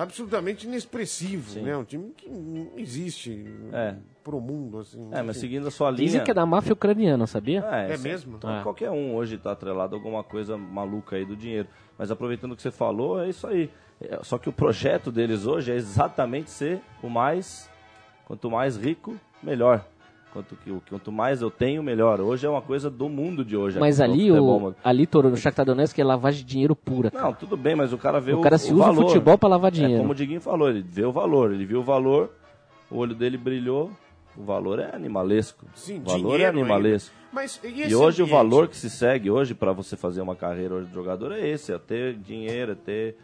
[0.00, 1.76] absolutamente inexpressivo, né?
[1.76, 3.96] Um time que não existe É.
[4.24, 5.10] pro mundo, assim.
[5.12, 6.06] É, mas seguindo a sua linha.
[6.06, 7.62] Dizem que é da máfia ucraniana, sabia?
[7.70, 8.04] É, É sim.
[8.04, 8.36] mesmo?
[8.36, 8.62] Então, É.
[8.62, 11.68] Qualquer um hoje está atrelado a alguma coisa maluca aí do dinheiro.
[11.98, 13.70] Mas aproveitando o que você falou, é isso aí.
[14.00, 17.68] É, Só que o projeto deles hoje é exatamente ser o mais.
[18.26, 19.84] Quanto mais rico, melhor.
[20.32, 22.20] Quanto, que, quanto mais eu tenho, melhor.
[22.20, 23.78] Hoje é uma coisa do mundo de hoje.
[23.80, 27.10] Mas no ali, o, ali Toro, no Shakhtar Donetsk, é lavagem de dinheiro pura.
[27.10, 27.24] cara.
[27.24, 29.04] Não, tudo bem, mas o cara vê o, o cara se usa valor.
[29.04, 29.98] o futebol pra lavar É dinheiro.
[30.00, 31.52] como o Diguinho falou, ele vê o valor.
[31.52, 32.30] Ele viu o valor,
[32.90, 33.90] o olho dele brilhou.
[34.36, 35.64] O valor é animalesco.
[35.74, 37.14] Sim, o valor é dinheiro animalesco.
[37.32, 38.30] Mas, e, E hoje o ambiente?
[38.30, 41.72] valor que se segue hoje para você fazer uma carreira hoje de jogador é esse,
[41.72, 43.16] é ter dinheiro, é ter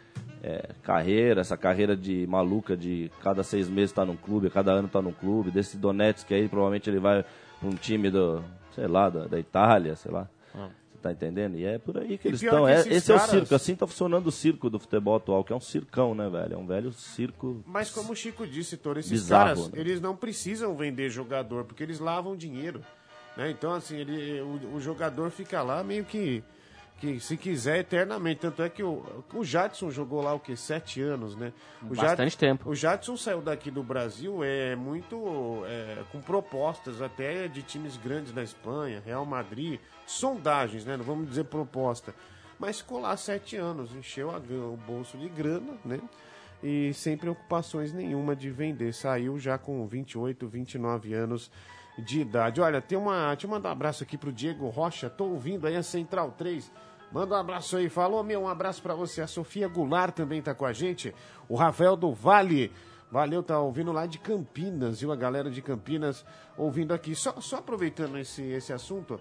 [0.47, 4.87] é, carreira, essa carreira de maluca de cada seis meses estar num clube, cada ano
[4.87, 7.25] estar num clube, desse Donetsk aí provavelmente ele vai
[7.59, 10.29] para um time do, sei lá, da, da Itália, sei lá.
[10.53, 11.57] Você tá entendendo?
[11.57, 12.65] E é por aí que E eles estão.
[12.67, 15.43] que É, esse é o caras- circo, assim tá funcionando o circo do futebol atual,
[15.45, 16.55] que é um circão, né, velho?
[16.55, 17.63] É um velho circo.
[17.67, 19.81] Mas como o Chico disse, Toro, esses Bizarro, caras, né?
[19.81, 22.81] eles não precisam vender jogador, porque eles lavam dinheiro.
[23.37, 23.51] Né?
[23.51, 26.43] Então, assim, ele, o, o jogador fica lá meio que
[26.99, 28.41] que se quiser eternamente.
[28.41, 30.57] Tanto é que o, o Jadson jogou lá o que?
[30.57, 31.53] Sete anos, né?
[31.83, 32.71] O Bastante tempo.
[32.71, 38.33] O Jadson saiu daqui do Brasil é muito é, com propostas até de times grandes
[38.33, 40.97] da Espanha, Real Madrid, sondagens, né?
[40.97, 42.15] Não vamos dizer proposta.
[42.59, 46.01] Mas ficou lá sete anos, encheu a o bolso de grana, né?
[46.63, 48.95] E sem preocupações nenhuma de vender.
[48.95, 51.51] Saiu já com 28, 29 anos
[51.99, 52.61] de idade.
[52.61, 53.29] Olha, tem uma.
[53.29, 55.09] Deixa eu mandar um abraço aqui pro Diego Rocha.
[55.09, 56.71] Tô ouvindo aí a Central 3.
[57.13, 57.89] Manda um abraço aí.
[57.89, 59.21] Falou, meu, um abraço pra você.
[59.21, 61.15] A Sofia Goulart também tá com a gente.
[61.49, 62.73] O Rafael do Vale.
[63.11, 65.13] Valeu, tá ouvindo lá de Campinas, viu?
[65.13, 66.25] A galera de Campinas
[66.57, 67.15] ouvindo aqui.
[67.15, 69.21] Só, só aproveitando esse, esse assunto,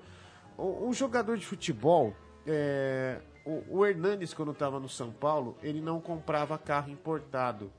[0.57, 2.15] o, o jogador de futebol,
[2.47, 7.71] é, o, o Hernanes, quando estava no São Paulo, ele não comprava carro importado.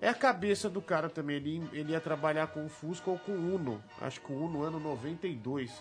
[0.00, 1.36] É a cabeça do cara também.
[1.36, 3.82] Ele, ele ia trabalhar com o Fusca ou com o Uno.
[4.00, 5.72] Acho que o Uno ano 92,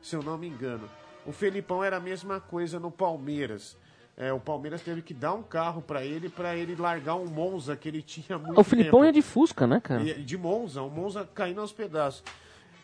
[0.00, 0.88] se eu não me engano.
[1.24, 3.76] O Felipão era a mesma coisa no Palmeiras.
[4.16, 7.76] É, o Palmeiras teve que dar um carro para ele, para ele largar um Monza
[7.76, 9.10] que ele tinha muito O Filipão tempo.
[9.10, 10.02] é de Fusca, né, cara?
[10.02, 12.22] E- De Monza, o Monza caindo aos pedaços.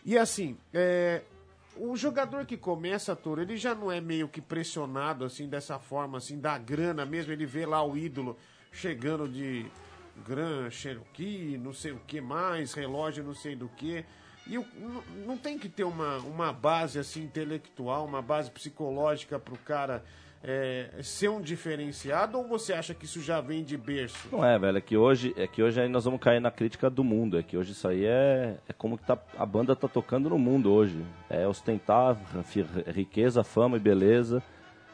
[0.05, 1.21] E assim, é,
[1.77, 6.17] o jogador que começa, Toro, ele já não é meio que pressionado assim dessa forma,
[6.19, 7.31] assim, da grana mesmo.
[7.31, 8.37] Ele vê lá o ídolo
[8.71, 9.65] chegando de
[10.27, 14.05] Gran Cherokee, não sei o que mais, relógio não sei do que.
[14.45, 14.57] E
[15.25, 20.03] não- tem que ter uma, uma base assim intelectual, uma base psicológica para o cara
[20.43, 24.27] é, ser um diferenciado ou você acha que isso já vem de berço?
[24.29, 26.89] Não é, velho, é que hoje, é que hoje aí nós vamos cair na crítica
[26.89, 29.87] do mundo, é que hoje isso aí é, é como que tá, a banda tá
[29.87, 31.01] tocando no mundo hoje.
[31.29, 32.17] É ostentar
[32.93, 34.43] riqueza, fama e beleza.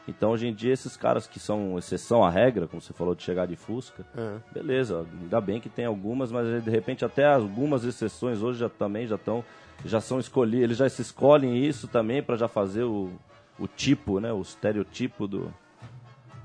[0.08, 3.22] Então hoje em dia esses caras que são exceção à regra, como você falou de
[3.22, 4.38] chegar de Fusca, É.
[4.52, 9.06] beleza, ainda bem que tem algumas, mas de repente até algumas exceções hoje já também
[9.06, 9.44] já estão
[9.84, 13.10] já são escolhidas, eles já se escolhem isso também para já fazer o,
[13.58, 15.50] o tipo, né, o estereotipo do,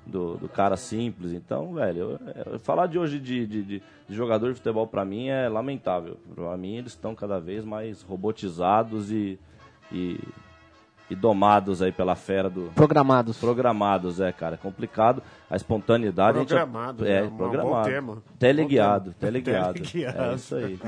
[0.06, 1.34] do, do cara simples.
[1.34, 5.28] Então, velho, eu- eu- falar de hoje de, de, de- jogador de futebol pra mim
[5.28, 6.18] é lamentável.
[6.34, 9.38] Pra mim eles estão cada vez mais robotizados e,
[9.92, 10.18] e,
[11.10, 13.38] e domados aí pela fera do Programados.
[13.38, 15.22] programados, é, cara, é complicado.
[15.50, 17.28] A espontaneidade a gente- Programado, é, né?
[17.28, 17.90] Um bom programado.
[17.90, 18.24] termo.
[18.40, 19.32] Teleguiado, Bom termo.
[19.44, 19.74] teleguiado.
[19.84, 20.32] Teleguiado.
[20.32, 20.80] É isso aí.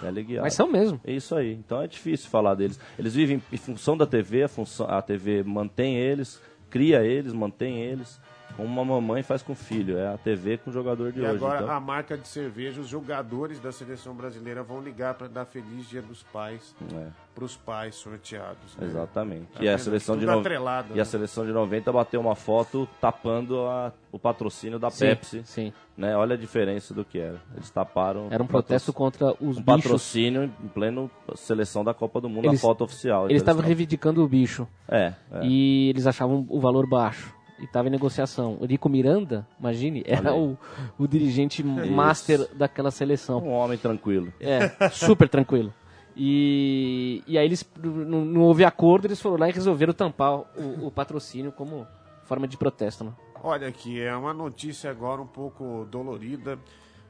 [0.00, 0.42] Teleguiado.
[0.44, 1.00] Mas são mesmo.
[1.04, 1.52] É isso aí.
[1.54, 2.78] Então é difícil falar deles.
[2.98, 7.78] Eles vivem em função da TV, a, função, a TV mantém eles, cria eles, mantém
[7.80, 8.20] eles.
[8.56, 9.98] Como uma mamãe faz com o filho.
[9.98, 11.36] É a TV com o jogador de E hoje.
[11.36, 11.74] agora então.
[11.74, 16.02] a marca de cerveja, os jogadores da seleção brasileira vão ligar para dar feliz dia
[16.02, 18.76] dos pais É, para os pais sorteados.
[18.76, 18.86] né?
[18.86, 19.46] exatamente.
[19.52, 19.80] Tá e, a vendo?
[19.84, 21.02] seleção de no- atrelado, e né?
[21.02, 25.42] a seleção de 90 bateu uma foto tapando a- o patrocínio da Sim, Pepsi.
[25.44, 25.72] sim.
[25.96, 26.16] Né?
[26.16, 27.40] Olha a diferença do que era.
[27.54, 28.28] Eles taparam.
[28.30, 29.64] Era um o protesto contra os um bichos.
[29.64, 33.28] patrocínio em pleno seleção da Copa do Mundo, Eles- a foto oficial.
[33.28, 34.66] Eles estavam reivindicando o bicho.
[34.88, 35.40] É, é.
[35.44, 37.34] E eles achavam o valor baixo.
[37.62, 38.58] E estava em negociação.
[38.60, 40.58] O Rico Miranda, imagine, era o,
[40.98, 43.38] o dirigente master daquela seleção.
[43.38, 44.32] Um homem tranquilo.
[44.40, 45.72] É, super tranquilo.
[46.16, 50.86] E, e aí eles não, não houve acordo, eles foram lá e resolveram tampar o,
[50.86, 51.86] o patrocínio como
[52.24, 53.04] forma de protesto.
[53.04, 53.12] Né?
[53.42, 56.58] Olha aqui, é uma notícia agora um pouco dolorida.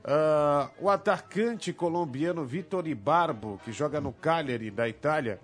[0.04, 5.40] Ah, o atacante colombiano Vitor Ibarbo, que joga no Cagliari da Itália,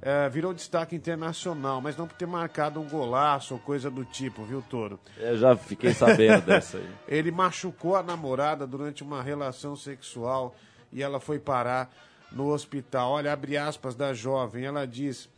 [0.00, 4.44] eh, virou destaque internacional, mas não por ter marcado um golaço ou coisa do tipo,
[4.44, 4.98] viu, Toro?
[5.16, 6.88] Eu já fiquei sabendo dessa aí.
[7.08, 10.54] Ele machucou a namorada durante uma relação sexual
[10.92, 11.90] e ela foi parar
[12.30, 13.12] no hospital.
[13.12, 15.28] Olha, abre aspas da jovem, ela diz: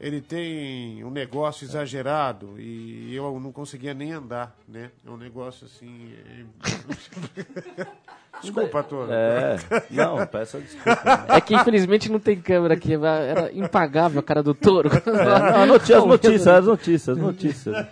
[0.00, 4.90] ele tem um negócio exagerado e eu não conseguia nem andar, né?
[5.06, 6.12] É um negócio assim.
[6.26, 7.86] é-
[8.42, 9.08] Desculpa, Toro.
[9.10, 9.56] É,
[9.90, 11.24] não, peça desculpa.
[11.28, 14.90] É que infelizmente não tem câmera aqui, era impagável a cara do touro.
[15.06, 17.86] Não, notícias, as notícias, as notícias, as notícias.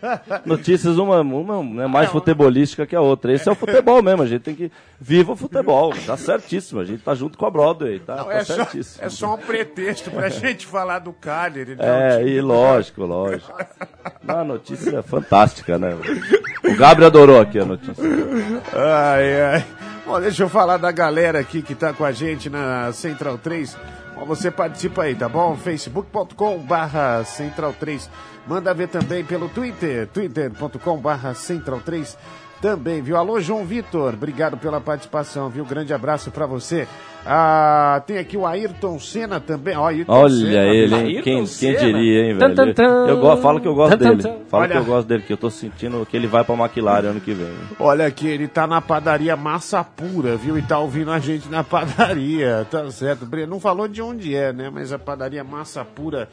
[0.45, 3.33] Notícias, uma, uma né, mais futebolística que a outra.
[3.33, 4.71] Esse é o futebol mesmo, a gente tem que.
[5.03, 6.81] Viva o futebol, tá certíssimo.
[6.81, 9.05] A gente tá junto com a Broadway, tá, tá É só, certíssimo.
[9.05, 11.75] é só um pretexto pra gente falar do Cagliari.
[11.75, 12.21] né?
[12.21, 13.51] É, e lógico, lógico.
[14.23, 15.97] Não, a notícia é fantástica, né?
[16.65, 18.05] O Gabriel adorou aqui a notícia.
[18.75, 19.67] Ai, ai.
[20.11, 23.79] Bom, deixa eu falar da galera aqui que tá com a gente na Central 3.
[24.17, 25.57] Bom, você participa aí, tá bom?
[25.57, 28.11] facebook.com barra Central 3.
[28.45, 32.19] Manda ver também pelo Twitter, twitter.com barra Central 3
[32.61, 33.17] também, viu?
[33.17, 35.65] Alô, João Vitor, obrigado pela participação, viu?
[35.65, 36.87] Grande abraço pra você.
[37.25, 39.77] Ah, tem aqui o Ayrton Senna também.
[39.77, 41.23] Ó, Ayrton Olha Senna, ele, hein?
[41.23, 42.55] Quem, quem diria, hein, Tan, velho?
[42.55, 43.09] tan, tan.
[43.09, 44.23] Eu go, falo que eu gosto Tan, tan, dele.
[44.23, 44.45] tan.
[44.49, 44.73] Falo Olha.
[44.73, 47.35] que eu gosto dele, que eu tô sentindo que ele vai pra McLaren ano que
[47.35, 47.53] vem.
[47.79, 50.57] Olha aqui, ele tá na padaria Massa Pura, viu?
[50.57, 53.27] E tá ouvindo a gente na padaria, tá certo?
[53.27, 54.71] Breno não falou de onde é, né?
[54.73, 56.29] Mas a padaria Massa Pura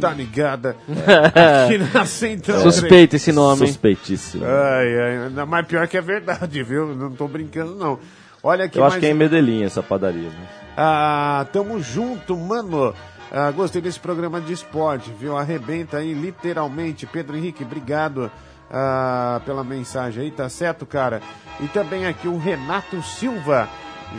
[0.00, 0.76] tá ligada?
[1.66, 3.68] Aqui na Central Suspeito esse nome, hein?
[3.68, 4.44] Suspeitíssimo.
[4.44, 6.94] Ai, ai, ainda mais pior que é verdade, viu?
[6.94, 7.98] Não tô brincando, não.
[8.42, 10.28] Olha aqui Eu acho mais que é em Medellín essa padaria.
[10.28, 10.48] Né?
[10.76, 12.94] Ah, tamo junto, mano.
[13.30, 15.36] Ah, gostei desse programa de esporte, viu?
[15.36, 17.06] Arrebenta aí, literalmente.
[17.06, 18.30] Pedro Henrique, obrigado
[18.70, 21.20] ah, pela mensagem aí, tá certo, cara?
[21.60, 23.68] E também aqui o Renato Silva,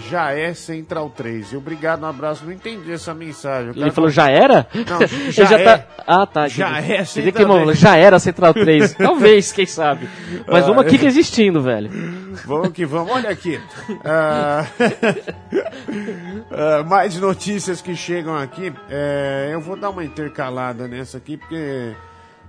[0.09, 1.53] já é Central 3.
[1.53, 2.45] E obrigado, um abraço.
[2.45, 3.71] Não entendi essa mensagem.
[3.75, 4.67] Ele falou, já era?
[4.73, 5.63] Não, Ele já é.
[5.63, 5.87] tá...
[6.05, 6.47] Ah, tá.
[6.47, 6.93] Já entendi.
[6.93, 7.79] é Central que, mano, 3.
[7.79, 8.93] já era Central 3.
[8.97, 10.07] Talvez, quem sabe.
[10.47, 11.89] Mas vamos Ah, aqui que existindo, velho.
[12.45, 13.11] Vamos que vamos.
[13.11, 13.59] Olha aqui.
[14.05, 14.65] Ah,
[16.51, 18.73] ah, mais notícias que chegam aqui.
[18.89, 21.93] É, eu vou dar uma intercalada nessa aqui, porque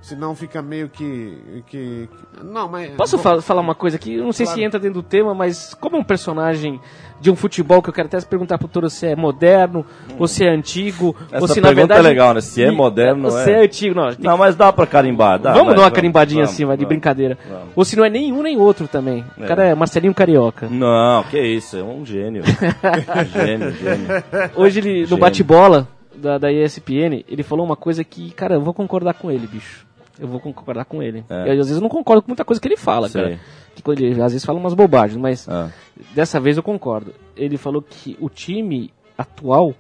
[0.00, 1.38] senão fica meio que.
[1.66, 2.08] que
[2.38, 2.90] que- não, mas.
[2.92, 4.14] Posso Bom, fa- falar uma coisa aqui?
[4.14, 4.58] Eu não sei Claro.
[4.60, 6.80] se entra dentro do tema, mas como é um personagem
[7.20, 9.84] de um futebol que eu quero até perguntar pro Toro se é moderno,
[10.18, 12.06] ou se é antigo, Essa ou se na pergunta verdade...
[12.06, 12.40] é legal, né?
[12.40, 13.54] Se é moderno, ou não se é?
[13.60, 13.94] é antigo.
[13.96, 15.38] Não, tem Não, mas dá pra carimbar.
[15.40, 16.88] Dá, Vamos vai, dar uma carimbadinha vamos, assim, vai, de vamos.
[16.90, 17.36] brincadeira.
[17.48, 17.68] Vamos.
[17.74, 19.24] Ou se não é nenhum nem outro também.
[19.36, 19.46] O É.
[19.48, 20.68] cara é Marcelinho Carioca.
[20.70, 22.44] Não, que isso, é um gênio.
[23.34, 24.06] gênio, gênio.
[24.54, 25.18] Hoje ele, no Gênio.
[25.20, 29.46] bate-bola da, da ESPN, ele falou uma coisa que, cara, eu vou concordar com ele,
[29.46, 29.87] bicho.
[30.18, 31.24] Eu vou concordar com ele.
[31.28, 31.48] É.
[31.48, 33.22] Eu, às vezes eu não concordo com muita coisa que ele fala, Sei.
[33.22, 33.40] cara.
[33.74, 35.70] Que quando ele às vezes fala umas bobagens, mas Ah.
[36.14, 37.14] dessa vez eu concordo.
[37.36, 39.74] Ele falou que o time atual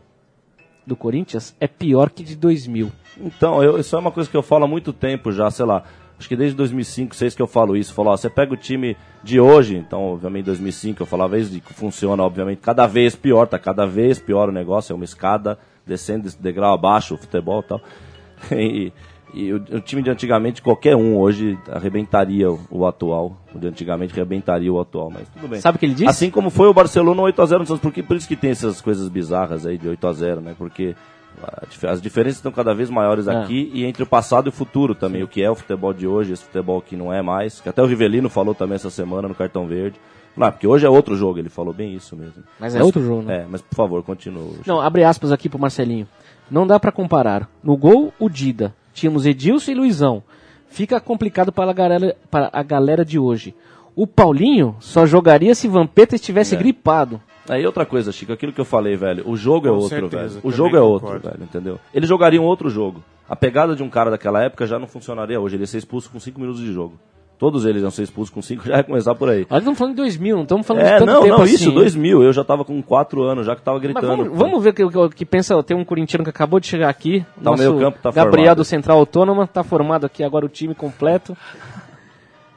[0.86, 2.90] do Corinthians é pior que de 2000.
[3.20, 5.82] Então, eu, isso é uma coisa que eu falo há muito tempo já, sei lá.
[6.18, 7.94] Acho que desde 2005, 2006 que eu falo isso.
[7.94, 11.60] Falo, ó, você pega o time de hoje, então, obviamente, em 2005 eu falava isso,
[11.60, 15.58] que funciona, obviamente, cada vez pior, tá cada vez pior o negócio, é uma escada
[15.86, 17.80] descendo esse degrau abaixo, o futebol e tal.
[18.52, 18.92] E,
[19.34, 23.36] e o, o time de antigamente, qualquer um hoje arrebentaria o, o atual.
[23.54, 25.60] O de antigamente arrebentaria o atual, mas tudo bem.
[25.60, 26.08] Sabe o que ele disse?
[26.08, 29.08] Assim como foi o Barcelona 8x0 no Santos, porque por isso que tem essas coisas
[29.08, 30.54] bizarras aí de 8x0, né?
[30.56, 30.94] Porque
[31.42, 33.42] a as diferenças estão cada vez maiores Ah.
[33.42, 36.06] aqui e entre o passado e o futuro também, o que é o futebol de
[36.06, 39.28] hoje, esse futebol que não é mais, que até o Rivelino falou também essa semana
[39.28, 40.00] no Cartão Verde.
[40.36, 42.44] Não, porque hoje é outro jogo, ele falou bem isso mesmo.
[42.60, 43.38] Mas é outro jogo, né?
[43.42, 44.52] É, mas por favor, continua.
[44.66, 46.06] Não, abre aspas aqui pro Marcelinho.
[46.50, 47.48] Não dá pra comparar.
[47.62, 48.74] No gol, o Dida.
[48.98, 50.22] Tínhamos Edilson e Luizão.
[50.68, 53.54] Fica complicado para a galera, para a galera de hoje.
[53.96, 56.58] O Paulinho só jogaria se Vampeta estivesse É.
[56.58, 57.20] gripado.
[57.48, 60.34] Aí outra coisa, Chico, aquilo que eu falei, velho, o jogo é Com outro, certeza,
[60.34, 60.40] velho.
[60.42, 61.30] O jogo é outro, concordo.
[61.30, 61.78] velho, entendeu?
[61.94, 63.02] Ele jogaria um outro jogo.
[63.28, 66.10] A pegada de um cara daquela época já não funcionaria hoje, ele ia ser expulso
[66.10, 66.98] com 5 minutos de jogo.
[67.38, 69.46] Todos eles iam ser expulsos com 5, já ia começar por aí.
[69.48, 71.54] Olha, estamos falando de 2000, não estamos falando de É, tanto não, tempo não, assim.
[71.54, 74.06] isso, 2000, eu já tava com 4 anos, já que tava Mas gritando.
[74.08, 75.62] vamos, vamos ver o que, o que pensa.
[75.62, 77.24] Tem um corintiano que acabou de chegar aqui.
[77.42, 78.56] Tá, o meio-campo tá Gabriel formado.
[78.56, 79.46] do Central Autônoma.
[79.46, 81.36] Tá formado aqui agora o time completo.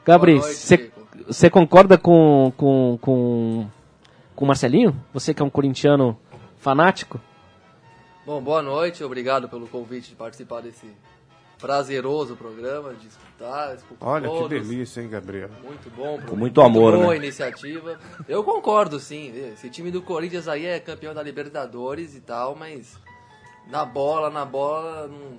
[0.04, 3.66] Gabriel, você concorda com, com, com,
[4.34, 4.96] com o Marcelinho?
[5.14, 6.18] Você que é um corintiano
[6.58, 7.20] fanático?
[8.26, 10.86] Bom, boa noite, obrigado pelo convite de participar desse
[11.60, 13.08] prazeroso programa, de
[13.74, 14.48] escuto Olha que todos.
[14.48, 15.50] delícia, hein, Gabriel?
[15.62, 16.20] Muito bom.
[16.26, 17.16] Com muito amor, boa né?
[17.16, 17.98] iniciativa.
[18.28, 19.32] Eu concordo, sim.
[19.52, 22.98] Esse time do Corinthians aí é campeão da Libertadores e tal, mas
[23.68, 25.38] na bola, na bola, não...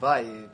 [0.00, 0.48] vai.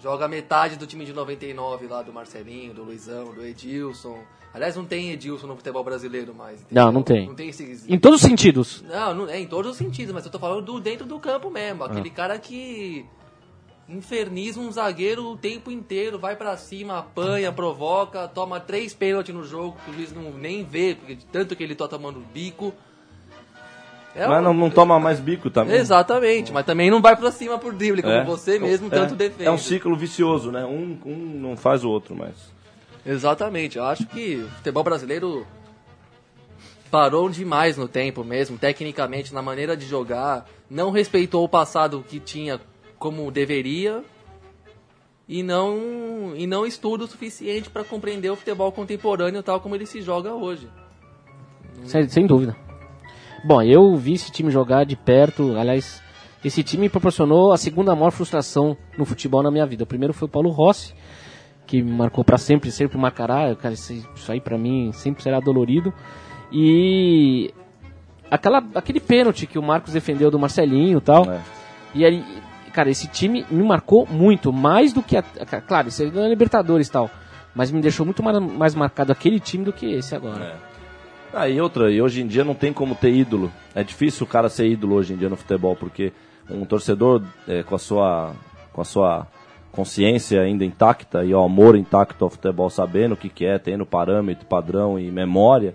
[0.00, 4.18] Joga metade do time de 99 lá do Marcelinho, do Luizão, do Edilson.
[4.54, 6.62] Aliás, não tem Edilson no futebol brasileiro mais.
[6.62, 6.84] entendeu?
[6.84, 7.26] Não, não tem.
[7.26, 7.88] Não tem esses...
[7.88, 8.82] Em todos os sentidos.
[8.88, 11.50] Não, não, é em todos os sentidos, mas eu tô falando do dentro do campo
[11.50, 11.84] mesmo.
[11.84, 13.04] Aquele cara que
[13.88, 19.44] inferniza um zagueiro o tempo inteiro, vai pra cima, apanha, provoca, toma três pênaltis no
[19.44, 22.72] jogo que o juiz não nem vê, porque de tanto que ele tá tomando bico.
[24.14, 25.76] É Mas não, não toma mais bico também.
[25.76, 28.24] Exatamente, mas também não vai pra cima por drible, como É.
[28.24, 29.44] você mesmo tanto é, defende.
[29.44, 30.64] É um ciclo vicioso, né?
[30.64, 32.34] Um, um não faz o outro, mas...
[33.06, 35.46] Exatamente, eu acho que o futebol brasileiro
[36.90, 42.18] parou demais no tempo mesmo, tecnicamente, na maneira de jogar, não respeitou o passado que
[42.18, 42.60] tinha
[42.98, 44.02] como deveria
[45.28, 49.86] e não, e não estuda o suficiente para compreender o futebol contemporâneo tal como ele
[49.86, 50.68] se joga hoje.
[51.84, 52.56] Sem, sem dúvida.
[53.44, 55.56] Bom, eu vi esse time jogar de perto.
[55.56, 56.02] Aliás,
[56.44, 59.84] esse time me proporcionou a segunda maior frustração no futebol na minha vida.
[59.84, 60.94] O primeiro foi o Paulo Rossi,
[61.66, 63.54] que me marcou pra sempre, sempre marcará.
[63.54, 65.92] Cara, isso isso aí pra mim sempre será dolorido.
[66.50, 67.52] E
[68.30, 71.30] aquela, aquele pênalti que o Marcos defendeu do Marcelinho e tal.
[71.30, 71.40] É.
[71.94, 72.24] E aí,
[72.78, 75.22] cara, esse time me marcou muito, mais do que a,
[75.66, 77.10] claro, você ganha Libertadores e tal,
[77.52, 80.44] mas me deixou muito mais, mais marcado aquele time do que esse agora.
[80.44, 80.54] É.
[81.34, 83.50] Ah, e outra, e hoje em dia não tem como ter ídolo.
[83.74, 86.12] É difícil o cara ser ídolo hoje em dia no futebol, porque
[86.48, 88.32] um torcedor é, com a sua
[88.72, 89.26] com a sua
[89.72, 93.84] consciência ainda intacta e o amor intacto ao futebol, sabendo o que, que é, tendo
[93.84, 95.74] parâmetro, padrão e memória,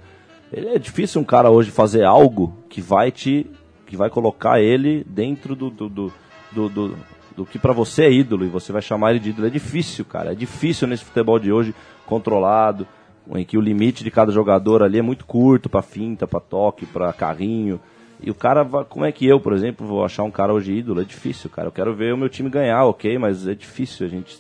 [0.54, 3.46] ele é difícil um cara hoje fazer algo que vai te
[3.86, 6.14] que vai colocar ele dentro do do, do,
[6.54, 6.98] do, do-
[7.36, 9.48] do que pra você é ídolo e você vai chamar ele de ídolo.
[9.48, 10.32] É difícil, cara.
[10.34, 11.74] É difícil nesse futebol de hoje,
[12.06, 12.88] controlado,
[13.36, 16.86] em que o limite de cada jogador ali é muito curto pra finta, pra toque,
[16.86, 17.80] pra carrinho.
[18.22, 21.02] E o cara, como é que eu, por exemplo, vou achar um cara hoje ídolo?
[21.02, 21.68] É difícil, cara.
[21.68, 24.38] Eu quero ver o meu time ganhar, ok, mas é difícil a gente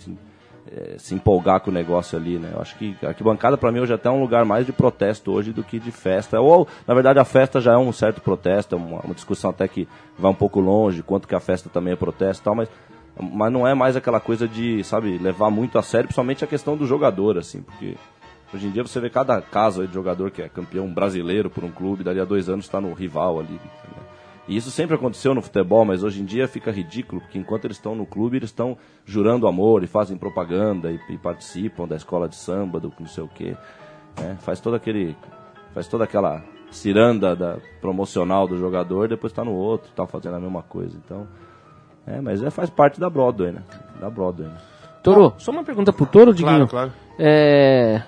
[0.74, 2.52] se, eh, se empolgar com o negócio ali, né?
[2.54, 5.32] Eu acho que a arquibancada pra mim hoje até é um lugar mais de protesto
[5.32, 6.40] hoje do que de festa.
[6.40, 9.68] Ou, na verdade, a festa já é um certo protesto, é uma, uma discussão até
[9.68, 12.70] que vai um pouco longe, quanto que a festa também é protesto e tal, mas,
[13.20, 16.76] mas não é mais aquela coisa de, sabe, levar muito a sério, principalmente a questão
[16.76, 17.96] do jogador, assim, porque
[18.54, 21.72] Hoje em dia você vê cada caso de jogador que é campeão brasileiro por um
[21.72, 23.54] clube, dali a dois anos está no rival ali.
[23.54, 24.13] né?
[24.48, 27.78] E isso sempre aconteceu no futebol, mas hoje em dia fica ridículo, porque enquanto eles
[27.78, 32.28] estão no clube, eles estão jurando amor e fazem propaganda e, e participam da escola
[32.28, 33.56] de samba, do não sei o quê.
[34.20, 34.38] né?
[34.42, 35.16] Faz todo aquele.
[35.74, 40.40] Faz toda aquela ciranda da, promocional do jogador, depois está no outro, tá fazendo a
[40.40, 40.98] mesma coisa.
[41.04, 41.28] Então.
[42.06, 43.64] É, mas é, faz parte da Broadway, né?
[44.00, 44.50] Da Broadway.
[44.50, 44.58] Né?
[45.02, 46.68] Toro, só uma pergunta pro Toro, Diguinho.
[46.68, 46.94] Claro, claro.
[47.18, 48.04] É,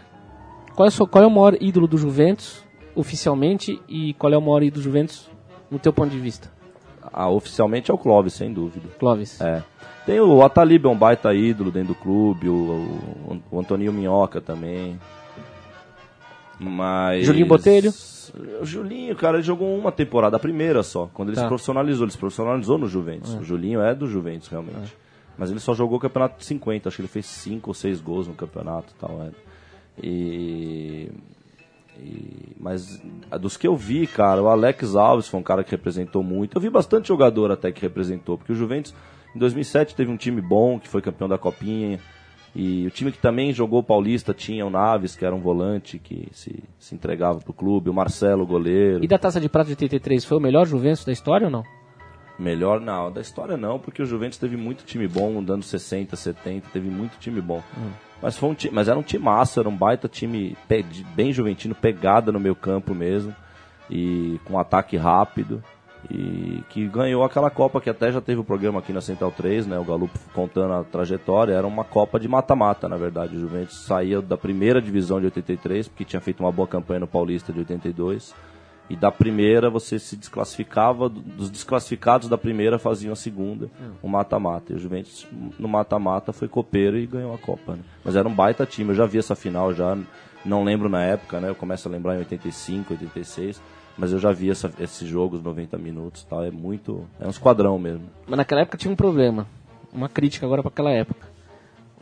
[0.75, 4.63] qual, é qual é o maior ídolo do Juventus, oficialmente, e qual é o maior
[4.63, 5.29] ídolo do Juventus,
[5.75, 6.49] no teu ponto de vista,
[7.13, 8.88] Ah, oficialmente é o Clóvis, sem dúvida.
[8.99, 9.39] Clóvis?
[9.39, 9.61] É.
[10.05, 14.39] Tem o Atalib, é um baita ídolo dentro do clube, o, o, o Antoninho Minhoca
[14.41, 14.99] também.
[16.59, 17.25] Mas.
[17.25, 17.91] Julinho Botelho?
[18.61, 21.43] O Julinho, cara, ele jogou uma temporada, a primeira só, quando ele Tá.
[21.43, 22.05] se profissionalizou.
[22.05, 23.33] Ele se profissionalizou no Juventus.
[23.35, 24.95] O Julinho é do Juventus, realmente.
[25.38, 27.99] Mas ele só jogou o campeonato de 50, acho que ele fez 5 ou 6
[28.01, 29.21] gols no campeonato e tal.
[29.21, 29.29] É.
[30.01, 31.09] E.
[31.99, 33.01] e- mas
[33.39, 36.58] dos que eu vi, cara, o Alex Alves foi um cara que representou muito.
[36.58, 38.93] Eu vi bastante jogador até que representou, porque o Juventus
[39.36, 41.99] em 2007 teve um time bom, que foi campeão da Copinha.
[42.55, 46.29] E o time que também jogou Paulista tinha o Naves, que era um volante que
[46.31, 49.03] se, se entregava pro clube, o Marcelo, goleiro.
[49.03, 51.63] E da Taça de Prata de 83, foi o melhor Juventus da história ou não?
[52.37, 56.67] Melhor não, da história não, porque o Juventus teve muito time bom, dando 60, 70,
[56.73, 57.63] teve muito time bom.
[58.21, 60.57] Mas, foi um ti- mas era um time massa, era um baita time
[61.15, 63.33] bem juventino, pegada no meio campo mesmo,
[63.89, 65.63] e com ataque rápido,
[66.09, 69.65] e que ganhou aquela Copa que até já teve o programa aqui na Central 3,
[69.65, 73.35] né, o Galupo contando a trajetória, era uma Copa de mata-mata, na verdade.
[73.35, 77.07] O Juventus saía da primeira divisão de 83, porque tinha feito uma boa campanha no
[77.07, 78.35] Paulista de 82,
[78.89, 83.69] e da primeira você se desclassificava, do- dos desclassificados da primeira faziam a segunda,
[84.01, 84.73] o mata-mata.
[84.73, 85.25] E o Juventus
[85.57, 87.73] no mata-mata foi copeiro e ganhou a Copa.
[87.73, 87.79] Né?
[88.03, 89.97] Mas era um baita time, eu já vi essa final, já
[90.45, 91.49] não lembro na época, né?
[91.49, 93.59] Eu começo a lembrar em 85, 86,
[93.97, 96.43] mas eu já vi essa, esses jogos 90 minutos, e tal.
[96.43, 98.03] É muito, é um esquadrão mesmo.
[98.27, 99.47] Mas naquela época tinha um problema.
[99.91, 101.33] Uma crítica agora pra aquela época.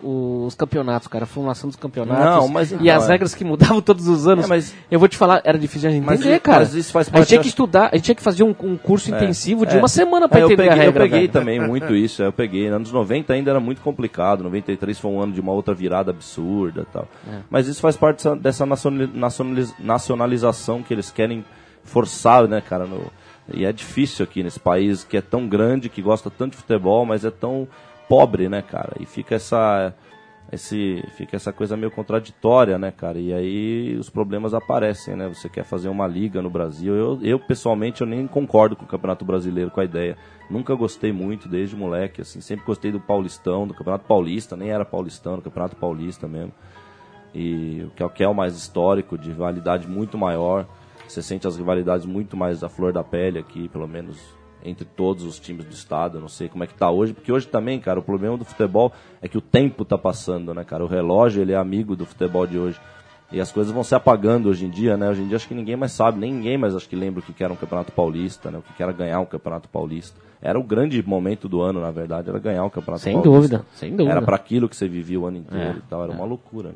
[0.05, 2.25] Os campeonatos, cara, a formulação dos campeonatos.
[2.25, 3.13] Não, mas e as é.
[3.13, 4.45] regras que mudavam todos os anos.
[4.45, 6.59] É, mas- Eu vou te falar, era difícil a gente entender, cara.
[6.59, 8.53] mas isso faz a parte, gente tinha que estudar, a gente tinha que fazer um,
[8.63, 9.79] um curso intensivo de É.
[9.79, 11.03] uma semana pra É, entender peguei, a regra.
[11.03, 11.31] Eu peguei velho.
[11.31, 12.67] também muito isso, é, eu peguei.
[12.67, 16.85] Anos 90 ainda era muito complicado, 93 foi um ano de uma outra virada absurda
[16.91, 17.07] tal.
[17.27, 17.37] É.
[17.49, 21.43] Mas isso faz parte dessa, dessa nacionali- nacionaliz- nacionalização que eles querem
[21.83, 22.85] forçar, né, cara?
[22.85, 23.11] no-
[23.53, 27.05] e é difícil aqui nesse país que é tão grande, que gosta tanto de futebol,
[27.05, 27.67] mas é tão
[28.07, 28.93] pobre, né, cara?
[28.99, 29.93] E fica essa
[30.51, 33.17] esse fica essa coisa meio contraditória, né, cara?
[33.17, 35.27] E aí os problemas aparecem, né?
[35.27, 36.93] Você quer fazer uma liga no Brasil.
[36.95, 40.17] Eu, eu pessoalmente eu nem concordo com o Campeonato Brasileiro com a ideia.
[40.49, 44.85] Nunca gostei muito desde moleque, assim, sempre gostei do Paulistão, do Campeonato Paulista, nem era
[44.85, 46.53] Paulistão, do Campeonato Paulista mesmo.
[47.33, 50.67] E o que é o que é o mais histórico, de rivalidade muito maior.
[51.07, 54.19] Você sente as rivalidades muito mais à flor da pele aqui, pelo menos
[54.63, 56.17] entre todos os times do estado.
[56.17, 58.45] Eu não sei como é que tá hoje, porque hoje também, cara, o problema do
[58.45, 60.83] futebol é que o tempo tá passando, né, cara?
[60.83, 62.79] O relógio, ele é amigo do futebol de hoje.
[63.31, 65.09] E as coisas vão se apagando hoje em dia, né?
[65.09, 67.33] Hoje em dia acho que ninguém mais sabe, nem ninguém mais acho que lembra o
[67.33, 68.59] que era um campeonato paulista, né?
[68.59, 70.19] O que era ganhar um campeonato paulista.
[70.39, 73.57] Era o grande momento do ano, na verdade, era ganhar um campeonato Sem paulista.
[73.57, 74.11] dúvida, sem dúvida.
[74.11, 76.69] Era para aquilo que você vivia o ano inteiro É, e tal, era uma loucura,
[76.69, 76.75] né?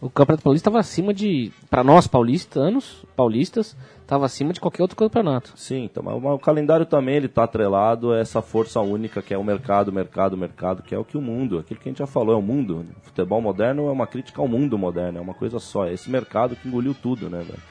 [0.00, 1.52] O Campeonato Paulista estava acima de.
[1.68, 5.52] Pra nós paulistanos, paulistas, estava acima de qualquer outro campeonato.
[5.54, 9.44] Sim, então, o calendário também ele está atrelado a essa força única que é o
[9.44, 12.34] mercado, mercado, mercado, que é o que o mundo, aquilo que a gente já falou,
[12.34, 12.84] é o mundo.
[13.00, 16.10] O futebol moderno é uma crítica ao mundo moderno, é uma coisa só, é esse
[16.10, 17.62] mercado que engoliu tudo, né, velho?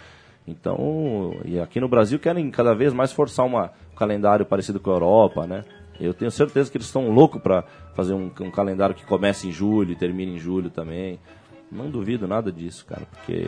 [0.47, 4.89] Então, e aqui no Brasil querem cada vez mais forçar uma, um calendário parecido com
[4.89, 5.63] a Europa, né?
[5.99, 9.51] Eu tenho certeza que eles estão loucos para fazer um, um calendário que comece em
[9.51, 11.19] julho e termine em julho também.
[11.71, 13.47] Não duvido nada disso, cara, porque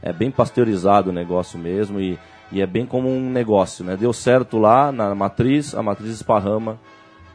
[0.00, 2.18] é bem pasteurizado o negócio mesmo e,
[2.50, 3.96] e é bem como um negócio, né?
[3.96, 6.78] Deu certo lá na matriz, a matriz esparrama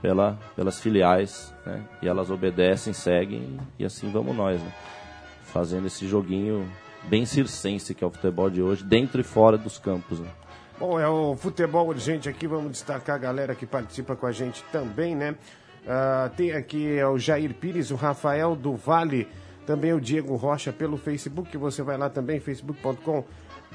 [0.02, 1.84] pela, pelas filiais, né?
[2.02, 4.72] E elas obedecem, seguem e assim vamos nós, né?
[5.46, 6.68] Fazendo esse joguinho
[7.04, 10.30] bem circense que é o futebol de hoje, dentro e fora dos campos, né?
[10.80, 14.64] Bom, é o futebol urgente aqui, vamos destacar a galera que participa com a gente
[14.72, 15.36] também, né?
[15.88, 19.28] Ah, tem aqui é o Jair Pires, o Rafael do Vale,
[19.66, 21.58] também o Diego Rocha pelo Facebook.
[21.58, 23.24] Você vai lá também, facebook.com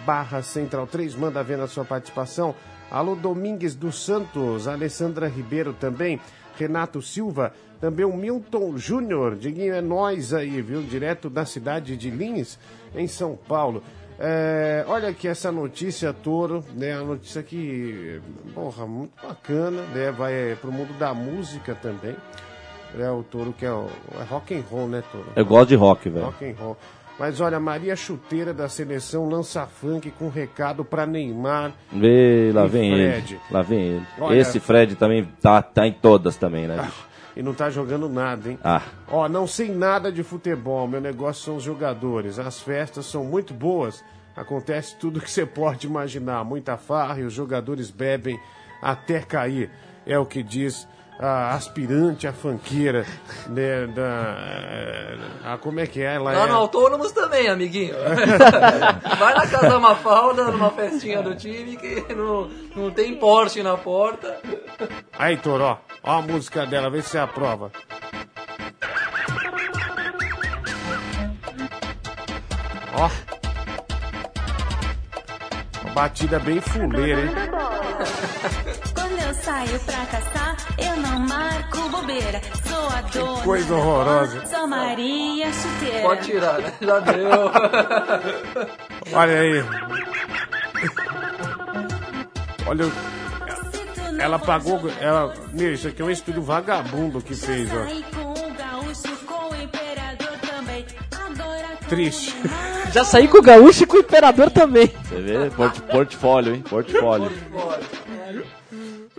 [0.05, 2.55] barra Central 3, manda ver na sua participação.
[2.91, 6.21] Alô Domingues dos Santos, Alessandra Ribeiro também,
[6.57, 10.83] Renato Silva, também o Milton Júnior, Diguinho é nós aí, viu?
[10.83, 12.59] Direto da cidade de Lins,
[12.95, 13.83] em São Paulo.
[14.19, 16.95] É, olha aqui essa notícia, Toro, né?
[16.95, 18.21] A notícia que,
[18.53, 20.11] porra, muito bacana, né?
[20.11, 22.17] Vai pro mundo da música também.
[22.99, 23.89] É o Toro que é, o,
[24.21, 25.27] é rock and roll, né, Toro?
[25.37, 26.27] Eu gosto de rock, velho.
[26.27, 26.77] Rock and roll.
[27.19, 31.73] Mas olha, Maria Chuteira da seleção lança funk com recado pra Neymar.
[31.93, 33.35] Vê, lá E vem Fred?
[33.35, 33.41] ele.
[33.51, 34.07] Lá vem ele.
[34.21, 36.77] Olha- Esse Fred também tá, tá em todas também, né?
[36.81, 37.09] bicho?
[37.37, 38.59] E não tá jogando nada, hein?
[38.65, 42.39] Ah, Ó, não sei nada de futebol, meu negócio são os jogadores.
[42.39, 44.03] As festas são muito boas.
[44.37, 46.45] Acontece tudo que você pode imaginar.
[46.45, 48.39] Muita farra e os jogadores bebem
[48.81, 49.71] até cair.
[50.07, 50.87] É o que diz
[51.19, 53.05] a aspirante, a fanqueira,
[53.49, 55.53] né, da...
[55.53, 56.15] A, como é que é?
[56.15, 56.49] Ela Lá é...
[56.49, 57.95] no Autônomos também, amiguinho.
[59.19, 64.41] Vai na Casa Mafalda, numa festinha do time, que não, não tem Porsche na porta.
[65.19, 67.73] Aí, Toró, ó a música dela, vê se você aprova.
[72.95, 73.11] Ó.
[75.83, 77.48] Uma batida bem fuleira, hein?
[79.49, 82.39] Saio pra caçar, eu não marco bobeira.
[82.69, 83.43] Sou a dona.
[83.43, 84.45] coisa horrorosa.
[84.45, 86.03] Sou Maria Chuteira.
[86.03, 86.73] Pode tirar, né?
[86.83, 87.31] Já deu.
[89.19, 89.65] Olha aí.
[92.67, 92.93] Olha, o-
[94.21, 94.83] ela pagou.
[95.01, 97.85] Ela, meu, isso aqui é um estúdio vagabundo que fez, ó.
[97.85, 100.87] saí com o gaúcho, com o imperador também.
[101.25, 102.35] Agora com Triste.
[102.93, 104.87] Já saí com o Gaúcho e com o Imperador também.
[105.05, 105.51] você vê?
[105.51, 106.63] Port- portfólio, hein?
[106.69, 107.31] Portfólio.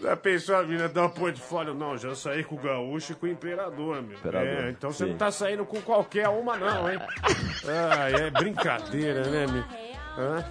[0.01, 1.73] Já pensou a mina dar um portfólio?
[1.73, 4.17] Não, já saí com o gaúcho e com o imperador, meu.
[4.17, 5.11] Imperador, É, então você sim.
[5.11, 6.99] não tá saindo com qualquer uma, não, hein?
[7.67, 9.63] Ah, é brincadeira, né, meu?
[10.17, 10.45] Hã?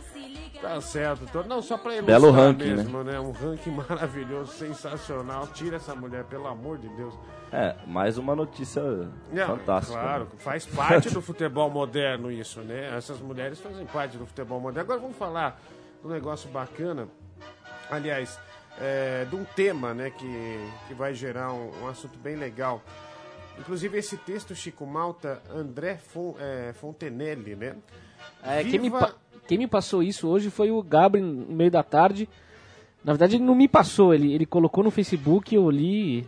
[0.61, 1.24] Tá certo.
[1.32, 1.42] Tô...
[1.44, 3.18] Não, só pra ilustrar Belo ranking, mesmo, né?
[3.20, 5.46] Um ranking maravilhoso, sensacional.
[5.49, 7.14] Tira essa mulher, pelo amor de Deus.
[7.53, 8.82] É, mais uma notícia
[9.32, 9.99] Não, fantástica.
[9.99, 10.30] Claro, né?
[10.38, 12.94] faz parte do futebol moderno isso, né?
[12.96, 14.80] Essas mulheres fazem parte do futebol moderno.
[14.80, 15.59] Agora vamos falar
[16.05, 17.09] um negócio bacana.
[17.90, 18.38] Aliás,
[18.81, 22.83] é, de um tema, né, que, que vai gerar um, um assunto bem legal.
[23.59, 27.74] Inclusive esse texto, Chico Malta, André Fon, é, Fontenelle, né?
[28.43, 29.14] É, quem, me Viva-
[29.47, 32.29] quem me passou isso hoje foi o Gabriel no meio da tarde.
[33.05, 36.26] Na verdade, ele não me passou, ele, ele colocou no Facebook, eu li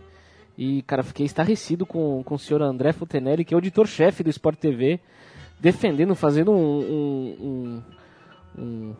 [0.56, 4.30] e, cara, fiquei estarrecido com, com o senhor André Fontenelle, que é o editor-chefe do
[4.30, 5.00] Sport TV,
[5.58, 7.82] defendendo, fazendo um, um,
[8.58, 8.96] um, um,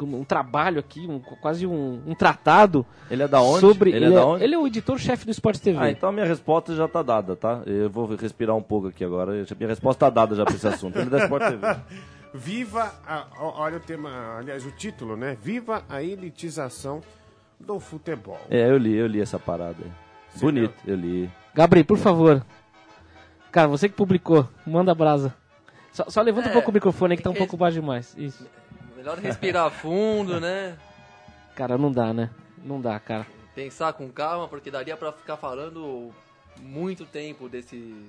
[0.00, 3.60] um trabalho aqui, um- quase um, um tratado Ele é da onde?
[3.60, 3.90] sobre.
[3.92, 4.44] Ele é da onde?
[4.44, 5.78] ele é o editor-chefe do Sport TV.
[5.78, 7.62] Ah, então a minha resposta já tá dada, tá?
[7.66, 9.32] Eu vou respirar um pouco aqui agora.
[9.56, 10.96] Minha resposta tá dada já pra esse assunto.
[10.98, 11.66] Ele é da Sport TV.
[12.34, 15.36] Viva, a, olha o tema, aliás, o título, né?
[15.42, 17.02] Viva a elitização
[17.60, 18.38] do futebol.
[18.48, 20.40] É, eu li, eu li essa parada aí.
[20.40, 21.30] Bonito, eu li.
[21.54, 22.42] Gabriel, por favor.
[23.50, 25.34] Cara, você que publicou, manda brasa.
[25.92, 27.74] Só, só levanta um É, pouco o microfone aí que tá um esse- pouco baixo
[27.78, 28.14] demais.
[28.16, 28.46] Isso.
[29.02, 30.78] Melhor respirar fundo, né?
[31.56, 32.30] Cara, não dá, né?
[32.64, 33.26] Não dá, cara.
[33.52, 36.14] Pensar com calma, porque daria pra ficar falando
[36.60, 38.08] muito tempo desse,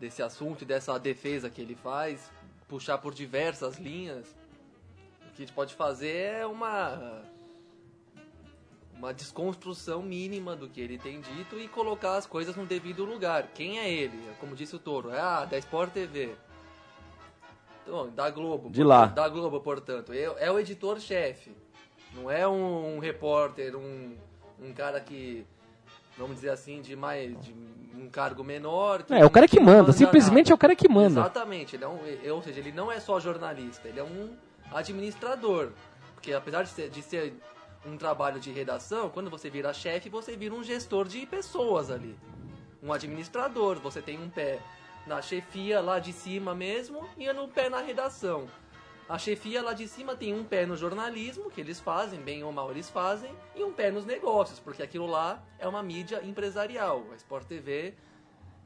[0.00, 2.28] desse assunto e dessa defesa que ele faz,
[2.66, 4.26] puxar por diversas linhas.
[5.28, 7.22] O que a gente pode fazer é uma
[8.92, 13.46] uma desconstrução mínima do que ele tem dito e colocar as coisas no devido lugar.
[13.54, 14.18] Quem é ele?
[14.40, 16.34] Como disse o Toro, é ah, da Sport TV.
[17.86, 18.68] Então, da Globo.
[18.68, 19.06] De lá.
[19.06, 20.12] Da Globo, portanto.
[20.12, 21.52] É, é o editor-chefe.
[22.12, 24.16] Não é um, um repórter, um,
[24.60, 25.46] um cara que,
[26.18, 27.54] vamos dizer assim, de mais de
[27.94, 29.04] um cargo menor.
[29.08, 29.92] É, é o cara que não manda.
[29.92, 30.52] Simplesmente nada.
[30.52, 31.20] é o cara que manda.
[31.20, 31.76] Exatamente.
[31.76, 32.00] Ele é um,
[32.34, 34.36] ou seja, ele não é só jornalista, ele é um
[34.72, 35.70] administrador.
[36.14, 37.34] Porque apesar de ser, de ser
[37.86, 42.18] um trabalho de redação, quando você vira chefe, você vira um gestor de pessoas ali.
[42.82, 44.58] Um administrador, você tem um pé
[45.06, 48.48] na chefia lá de cima mesmo e um pé na redação.
[49.08, 52.50] A chefia lá de cima tem um pé no jornalismo, que eles fazem, bem ou
[52.50, 57.04] mal eles fazem, e um pé nos negócios, porque aquilo lá é uma mídia empresarial.
[57.12, 57.94] A Sport TV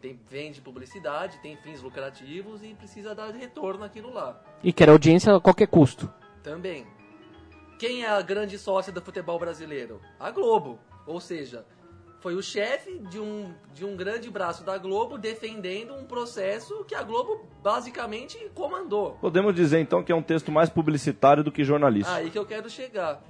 [0.01, 4.43] tem, vende publicidade, tem fins lucrativos e precisa dar retorno àquilo lá.
[4.63, 6.11] E quer audiência a qualquer custo.
[6.43, 6.87] Também.
[7.79, 10.01] Quem é a grande sócia do futebol brasileiro?
[10.19, 10.79] A Globo.
[11.07, 11.67] Ou seja,
[12.21, 16.95] foi o chefe de um, de um grande braço da Globo defendendo um processo que
[16.95, 19.13] a Globo basicamente comandou.
[19.21, 22.15] Podemos dizer então que é um texto mais publicitário do que jornalístico.
[22.17, 23.23] Aí que eu quero chegar.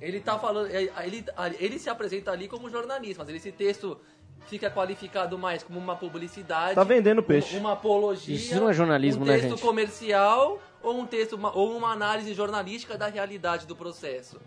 [0.00, 0.68] Ele tá falando.
[0.70, 1.24] é, Ele,
[1.60, 3.98] ele se apresenta ali como jornalista, mas esse texto
[4.46, 6.74] fica qualificado mais como uma publicidade.
[6.74, 7.56] Tá vendendo peixe.
[7.58, 8.34] Uma apologia.
[8.34, 9.60] Isso não é jornalismo, um né, texto gente?
[9.62, 14.40] comercial ou um texto uma- ou uma análise jornalística da realidade do processo.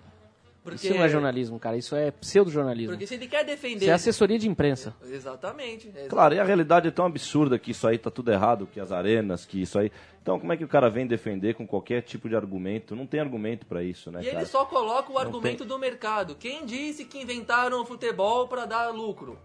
[0.65, 1.77] Porque, Isso não é jornalismo, cara.
[1.77, 2.91] Isso é pseudo-jornalismo.
[2.93, 3.81] Porque se ele quer defender.
[3.85, 4.95] Isso é assessoria de imprensa.
[5.07, 5.87] Exatamente.
[5.89, 8.79] exa- Claro, e a realidade é tão absurda que isso aí tá tudo errado, que
[8.79, 9.91] as arenas, que isso aí.
[10.21, 12.95] Então, como é que o cara vem defender com qualquer tipo de argumento?
[12.95, 14.37] Não tem argumento pra isso, né, E cara?
[14.39, 16.33] ele só coloca o Não argumento tem- do mercado.
[16.35, 19.37] Quem disse que inventaram o futebol para dar lucro?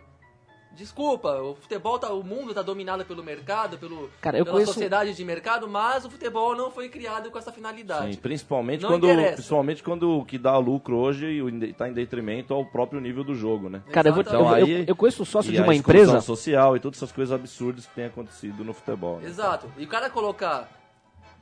[0.72, 4.72] Desculpa, o futebol tá, o mundo tá dominado pelo mercado, pelo, Cara, eu pela conheço-
[4.72, 8.14] sociedade de mercado, mas o futebol não foi criado com essa finalidade.
[8.14, 9.34] Sim, principalmente Não quando, interessa.
[9.34, 11.26] principalmente quando o que dá lucro hoje
[11.68, 13.82] está em detrimento ao próprio nível do jogo, né?
[13.90, 16.20] Cara, eu, vou, eu, Então, eu- aí- eu conheço um sócio E de uma empresa.
[16.20, 19.18] social e todas essas coisas absurdas que têm acontecido no futebol.
[19.18, 19.26] né?
[19.28, 19.70] Exato.
[19.76, 20.68] E o cara colocar.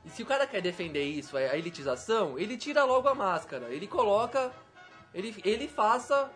[0.05, 3.67] E se o cara quer defender isso, a elitização, ele tira logo a máscara.
[3.69, 4.51] Ele coloca.
[5.13, 6.29] Ele, ele faça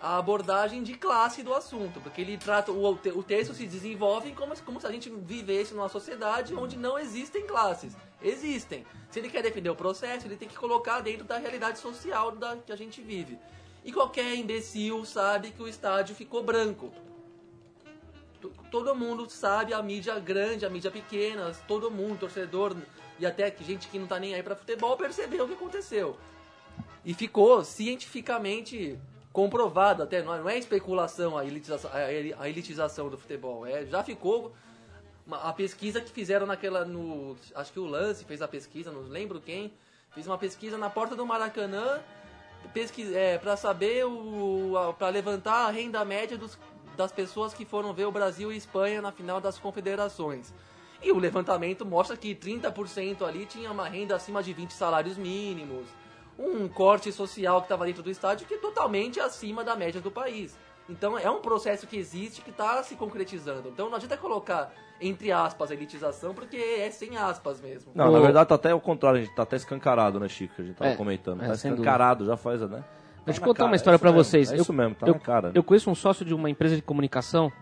[0.00, 2.00] a abordagem de classe do assunto.
[2.00, 2.70] Porque ele trata.
[2.72, 6.76] O, o texto se desenvolve como, se- como se a gente vivesse numa sociedade onde
[6.76, 7.96] não existem classes.
[8.22, 8.84] Existem.
[9.10, 12.56] Se ele quer defender o processo, ele tem que colocar dentro da realidade social da,
[12.56, 13.38] que a gente vive.
[13.84, 16.92] E qualquer imbecil sabe que o estádio ficou branco.
[18.40, 22.76] T- todo mundo sabe, a mídia grande, a mídia pequena, todo mundo, torcedor
[23.18, 26.16] e até gente que não tá nem aí pra futebol percebeu o que aconteceu.
[27.04, 28.98] E ficou cientificamente
[29.38, 34.02] comprovado até, não é, especulação a elitização, a eli- a elitização do futebol, é, já
[34.02, 34.52] ficou
[35.30, 39.40] a pesquisa que fizeram naquela no acho que o Lance fez a pesquisa, não lembro
[39.40, 39.72] quem,
[40.10, 42.00] fez uma pesquisa na porta do Maracanã
[42.74, 46.58] pesquisa, é, para saber o para levantar a renda média dos,
[46.96, 50.52] das pessoas que foram ver o Brasil e Espanha na final das confederações.
[51.00, 55.86] E o levantamento mostra que 30% ali tinha uma renda acima de 20 salários mínimos.
[56.38, 60.10] Um corte social que estava dentro do estádio que é totalmente acima da média do
[60.10, 60.56] país.
[60.88, 63.68] Então é um processo que existe que está se concretizando.
[63.68, 67.92] Então não adianta colocar entre aspas a elitização porque é sem aspas mesmo.
[67.94, 70.54] Não, O- na verdade tá até o contrário, a gente tá até escancarado, né, Chico?
[70.58, 71.42] A gente tava É, comentando.
[71.42, 72.68] é, tá escancarado, já faz, né?
[72.68, 72.84] Deixa eu
[73.24, 74.50] Tá na contar uma cara, história é mesmo, vocês.
[74.52, 75.50] É Eu- isso mesmo, tá eu, na cara.
[75.54, 77.52] Eu conheço um sócio de uma empresa de comunicação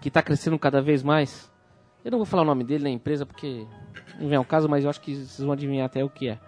[0.00, 1.48] que está crescendo cada vez mais.
[2.04, 3.64] Eu não vou falar o nome dele na empresa porque
[4.18, 6.38] não vem ao caso, mas eu acho que vocês vão adivinhar até o que é.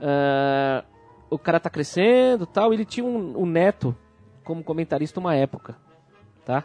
[0.00, 0.84] Ah,
[1.30, 3.96] o cara tá crescendo tal, ele tinha um, um neto
[4.44, 5.76] como comentarista uma época,
[6.44, 6.64] tá?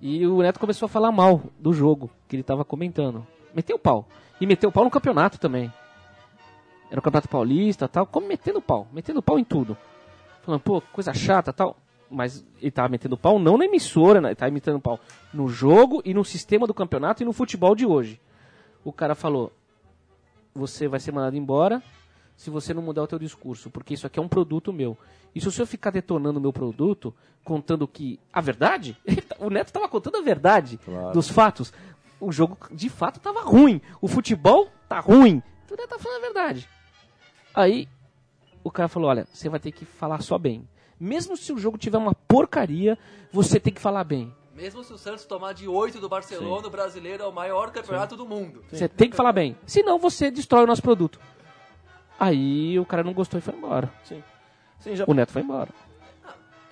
[0.00, 3.26] E o neto começou a falar mal do jogo que ele tava comentando.
[3.54, 4.06] Meteu o pau.
[4.40, 5.72] E meteu o pau no campeonato também.
[6.90, 9.76] Era o campeonato paulista tal, como metendo pau, metendo pau em tudo
[10.44, 11.76] falando, pô, coisa chata tal.
[12.10, 14.28] Mas ele tava metendo pau não na emissora, né?
[14.28, 15.00] ele tava metendo pau
[15.32, 18.20] no jogo e no sistema do campeonato e no futebol de hoje.
[18.84, 19.50] O cara falou:
[20.54, 21.82] você vai ser mandado embora
[22.36, 24.96] se você não mudar o teu discurso, porque isso aqui é um produto meu.
[25.34, 27.14] E se o senhor ficar detonando o meu produto,
[27.44, 28.96] contando que a verdade,
[29.38, 31.12] o Neto estava contando a verdade Claro.
[31.12, 31.72] dos fatos.
[32.20, 35.42] O jogo de fato estava ruim, o futebol tá ruim.
[35.64, 36.68] Então o Neto tá falando a verdade.
[37.54, 37.88] Aí
[38.62, 40.66] o cara falou: olha, você vai ter que falar só bem.
[40.98, 42.96] Mesmo se o jogo tiver uma porcaria,
[43.32, 44.32] você tem que falar bem.
[44.54, 48.16] Mesmo se o Santos tomar de 8 do Barcelona, o brasileiro é o maior campeonato
[48.16, 48.62] do mundo.
[48.70, 49.56] Você tem que falar bem.
[49.66, 51.18] Senão você destrói o nosso produto.
[52.24, 53.90] Aí o cara não gostou e foi embora.
[54.04, 54.22] Sim.
[54.80, 55.68] Sim, já O Neto foi embora.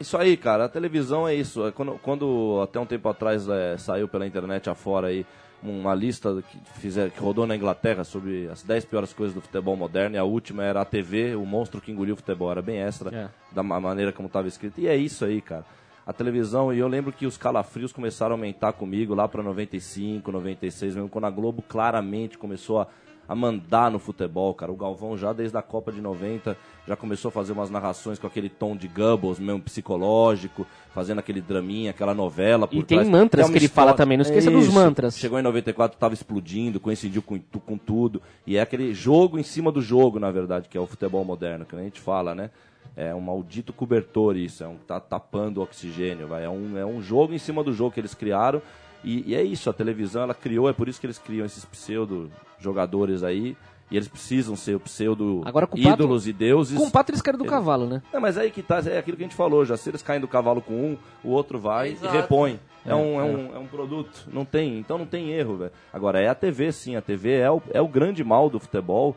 [0.00, 1.66] Isso aí, cara, a televisão é isso.
[1.66, 5.24] É Quando, quando até um tempo atrás é, saiu pela internet afora aí
[5.62, 9.76] uma lista que, fizer, que rodou na Inglaterra sobre as 10 piores coisas do futebol
[9.76, 12.50] moderno, e a última era a TV, o monstro que engoliu o futebol.
[12.50, 13.28] Era bem extra, É.
[13.55, 14.80] da ma- maneira como estava escrito.
[14.80, 15.64] E é isso aí, cara.
[16.05, 20.32] A televisão, e eu lembro que os calafrios começaram a aumentar comigo lá para 95,
[20.32, 22.88] 96, mesmo quando a Globo claramente começou a,
[23.33, 24.70] a mandar no futebol, cara.
[24.70, 26.55] O Galvão já desde a Copa de 90
[26.87, 31.41] já começou a fazer umas narrações com aquele tom de Goebbels, mesmo psicológico, fazendo aquele
[31.41, 33.09] draminha, aquela novela por E tem trás.
[33.09, 34.74] mantras é uma que ele fala também, não esqueça dos Isso.
[34.74, 35.16] mantras.
[35.16, 38.20] Chegou em 94, tava explodindo, coincidiu com, com tudo.
[38.47, 41.64] E é aquele jogo em cima do jogo, na verdade, que é o futebol moderno,
[41.64, 42.51] que a gente fala, né?
[42.95, 46.45] É um maldito cobertor isso, é um tá tapando o oxigênio, vai.
[46.45, 48.61] É um, é um jogo em cima do jogo que eles criaram.
[49.05, 51.64] E, e é isso, a televisão ela criou, é por isso que eles criam esses
[51.64, 53.57] pseudo jogadores aí.
[53.90, 56.78] E eles precisam ser o pseudo Agora, com o Pato- ídolos e deuses.
[56.78, 58.03] Com o pato eles caíram do cavalo, né?
[58.11, 59.76] É, mas aí que tá, é aquilo que a gente falou já.
[59.76, 62.14] Se eles caem do cavalo com um, o outro vai Exato.
[62.14, 62.59] e repõe.
[62.86, 64.26] É, um, é, um, é um produto.
[64.32, 65.72] Não tem, então não tem erro, velho.
[65.92, 66.96] Agora, é a TV, sim.
[66.96, 69.14] A TV é o, é o grande mal do futebol,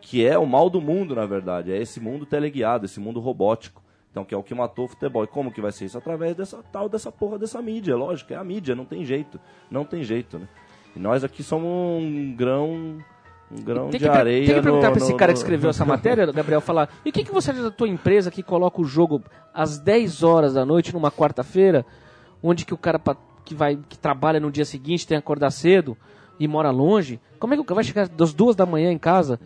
[0.00, 1.72] que é o mal do mundo, na verdade.
[1.72, 3.82] É esse mundo teleguiado, esse mundo robótico.
[4.12, 5.24] Então, que é o que matou o futebol.
[5.24, 5.96] E como que vai ser isso?
[5.98, 8.32] Através dessa tal, dessa porra dessa mídia, lógico.
[8.32, 9.40] É a mídia, não tem jeito.
[9.70, 10.46] Não tem jeito, né?
[10.94, 12.98] E nós aqui somos um grão...
[13.50, 15.38] Um grão Tem de areia tem que perguntar no- pra esse no- cara no- que
[15.42, 18.42] escreveu essa matéria, Gabriel, falar: e o que, que você acha da tua empresa que
[18.42, 21.84] coloca o jogo às 10 horas da noite numa quarta-feira?
[22.42, 22.98] onde que o cara
[23.44, 25.96] que vai que trabalha no dia seguinte tem que acordar cedo
[26.40, 28.98] e mora longe, como é que o cara vai chegar das duas da manhã em
[28.98, 29.38] casa?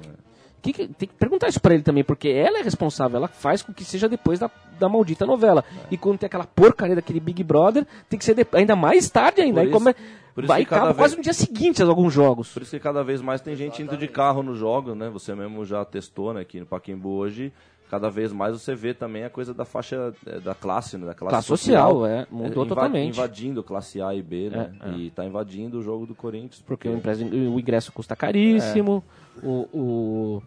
[0.66, 3.62] Que que- tem que perguntar isso pra ele também, porque ela é responsável, ela faz
[3.62, 5.64] com que seja depois da, da maldita novela.
[5.90, 9.40] E quando tem aquela porcaria daquele Big Brother, tem que ser de- ainda mais tarde
[9.40, 9.60] ainda.
[9.60, 9.94] Por isso- come-
[10.34, 12.52] por isso vai acaba quase vez- no dia seguinte alguns jogos.
[12.52, 15.08] Por isso que cada vez mais tem gente indo de carro nos jogos, né?
[15.10, 16.40] Você mesmo já testou, né?
[16.42, 17.52] Aqui no Paquimbu hoje,
[17.90, 21.06] cada vez mais você vê também a coisa da faixa eh, da classe, né?
[21.06, 23.16] Da classe, Classe social, é, mudou inva- totalmente.
[23.16, 24.72] Invadindo classe A e B, né?
[24.82, 24.92] É, é.
[24.98, 26.62] E tá invadindo o jogo do Corinthians.
[26.66, 29.02] Porque o, empresa- o ingresso custa caríssimo,
[29.42, 30.42] o, o,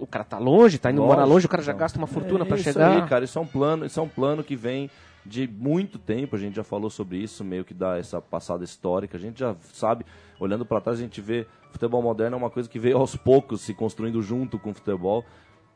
[0.00, 2.44] o cara tá longe, tá indo morar Lógico, longe, o cara já gasta uma fortuna
[2.44, 3.02] é pra isso chegar.
[3.02, 4.90] Aí, cara, isso é um plano, isso é um plano que vem
[5.24, 6.34] de muito tempo.
[6.34, 9.16] A gente já falou sobre isso, meio que dá essa passada histórica.
[9.16, 10.04] A gente já sabe,
[10.38, 13.60] olhando para trás, a gente vê futebol moderno é uma coisa que veio aos poucos
[13.60, 15.24] se construindo junto com o futebol.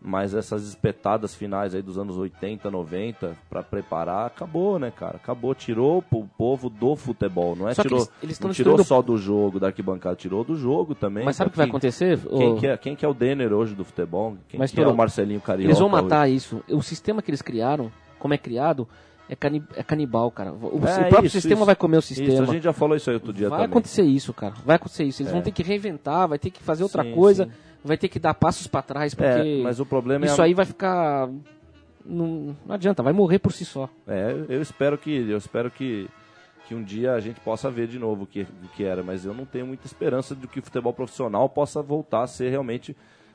[0.07, 5.17] Mas essas espetadas finais aí dos anos 80, 90, pra preparar, acabou, né, cara?
[5.17, 7.73] Acabou, tirou o povo do futebol, não é?
[7.73, 10.57] Só que tirou, eles- eles não tirou destruindo- só do jogo, da arquibancada, tirou do
[10.57, 11.25] jogo também.
[11.25, 12.19] Mas sabe o que vai acontecer?
[12.19, 12.57] Quem, ô?
[12.57, 14.37] que é, quem que é o Denner hoje do futebol?
[14.47, 15.69] Quem Mas, que é o Marcelinho Carioca?
[15.69, 16.03] Eles vão hoje?
[16.03, 16.63] matar isso.
[16.69, 18.87] O sistema que eles criaram, como é criado,
[19.27, 20.53] é, cani é canibal, cara.
[20.53, 21.65] O, o É, próprio isso, sistema isso.
[21.65, 22.43] vai comer o Isso, sistema.
[22.43, 23.71] a gente já falou isso aí outro dia vai também.
[23.71, 24.53] acontecer isso, cara.
[24.67, 25.23] Vai acontecer isso.
[25.23, 25.33] Eles É.
[25.33, 27.51] vão ter que reinventar, vai ter que fazer outra Sim, coisa, sim.
[27.85, 29.29] Vai ter que dar passos pra trás, porque
[29.61, 31.29] É, mas o problema é isso a- aí vai ficar.
[32.05, 33.89] Não, não adianta, vai morrer por si só.
[34.07, 36.09] É, eu espero que eu espero que,
[36.67, 39.25] que um dia a gente possa ver de novo o que, o que era, mas
[39.25, 42.95] eu não tenho muita esperança de que o futebol profissional possa voltar a ser realmente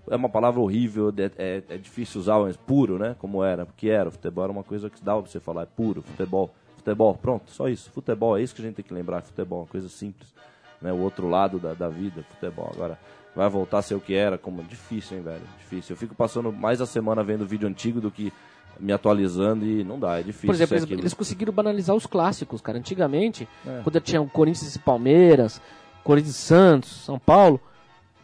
[0.10, 3.16] é uma palavra horrível, é, é, é difícil usar, mas puro, né?
[3.20, 4.10] Como era, porque era.
[4.10, 6.50] O futebol era uma coisa que dava pra você falar, é puro, futebol.
[6.78, 7.92] Futebol, pronto, só isso.
[7.92, 9.22] Futebol, é isso que a gente tem que lembrar.
[9.22, 10.34] Futebol, uma coisa simples.
[10.82, 10.92] Né?
[10.94, 12.72] O outro lado da, da vida, futebol.
[12.74, 12.98] Agora,
[13.36, 15.42] vai voltar a ser o que era, como difícil, hein, velho?
[15.60, 15.94] Difícil.
[15.94, 18.32] Eu fico passando mais a semana vendo vídeo antigo do que
[18.80, 20.48] me atualizando e não dá, é difícil.
[20.48, 21.02] Por exemplo, ser eles, aquilo.
[21.02, 22.78] eles conseguiram banalizar os clássicos, cara.
[22.78, 23.82] Antigamente, É.
[23.84, 25.62] quando tinha o Corinthians e Palmeiras,
[26.04, 27.60] Corinthians e Santos, São Paulo,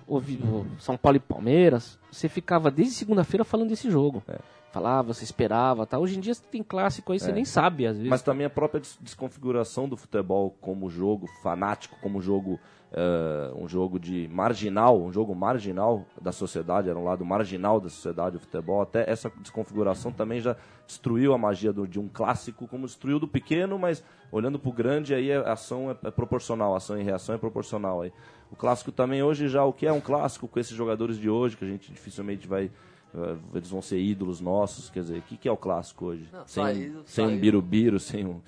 [0.08, 4.24] ou ou São Paulo e Palmeiras, você ficava desde segunda-feira falando desse jogo.
[4.28, 4.38] É.
[4.72, 5.98] Falava, você esperava, tá?
[5.98, 7.34] Hoje em dia tem clássico aí, você É.
[7.34, 8.10] nem sabe, às vezes.
[8.10, 12.60] Mas também a própria des- desconfiguração do futebol como jogo fanático, como jogo
[12.98, 17.90] eh, um jogo de marginal, um jogo marginal da sociedade, era um lado marginal da
[17.90, 18.82] sociedade o futebol.
[18.82, 20.56] Até essa desconfiguração também já
[20.88, 24.74] destruiu a magia do- de um clássico, como destruiu do pequeno, mas olhando para o
[24.74, 28.14] grande aí a ação é, é proporcional, ação e reação é proporcional aí.
[28.50, 31.58] O clássico também hoje já o que é um clássico com esses jogadores de hoje
[31.58, 32.72] que a gente dificilmente vai
[33.14, 36.30] eh, eles vão ser ídolos nossos, quer dizer, o que, que é o clássico hoje?
[36.32, 37.40] Não, sem, saiu- sem um saiu.
[37.42, 38.40] Birubiru, sem um,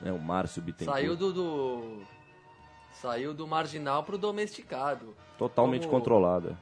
[0.00, 0.98] né, um Márcio Bittencourt.
[0.98, 1.98] Saiu do, do-
[3.02, 5.12] Saiu do marginal pro domesticado.
[5.36, 6.56] Totalmente Como- controlada.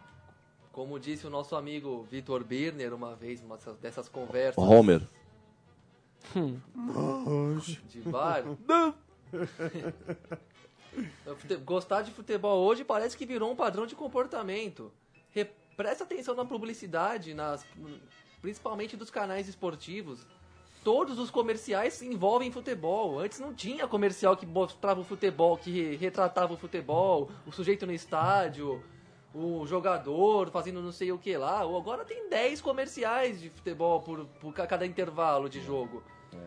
[0.73, 5.03] Como disse o nosso amigo Vitor Birner uma vez, uma dessas- conversas Homer.
[7.89, 8.43] de bar.
[11.37, 14.91] Fute- Gostar de futebol hoje parece que virou um padrão de comportamento.
[15.31, 17.65] Re- Presta atenção na publicidade, nas,
[18.41, 20.27] principalmente dos canais esportivos.
[20.83, 23.19] Todos os comerciais envolvem futebol.
[23.19, 27.87] Antes não tinha comercial que mostrava o futebol, que re- retratava o futebol, o sujeito
[27.87, 28.83] no estádio,
[29.35, 31.61] o jogador fazendo não sei o que lá.
[31.61, 36.03] Agora tem 10 comerciais de futebol por, por ca- cada intervalo de jogo.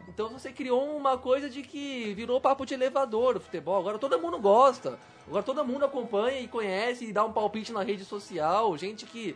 [0.07, 3.77] Então você criou uma coisa de que virou papo de elevador o futebol.
[3.79, 4.97] Agora todo mundo gosta.
[5.27, 8.75] Agora todo mundo acompanha e conhece e dá um palpite na rede social.
[8.77, 9.36] Gente que,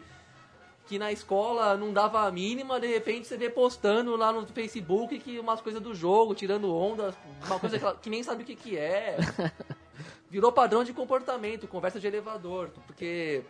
[0.87, 5.19] que na escola não dava a mínima, de repente você vê postando lá no Facebook
[5.19, 7.13] que umas coisas do jogo, tirando onda,
[7.45, 9.17] uma coisa que, nem sabe o que, que é.
[10.29, 12.69] Virou padrão de comportamento, conversa de elevador.
[12.85, 13.43] Porque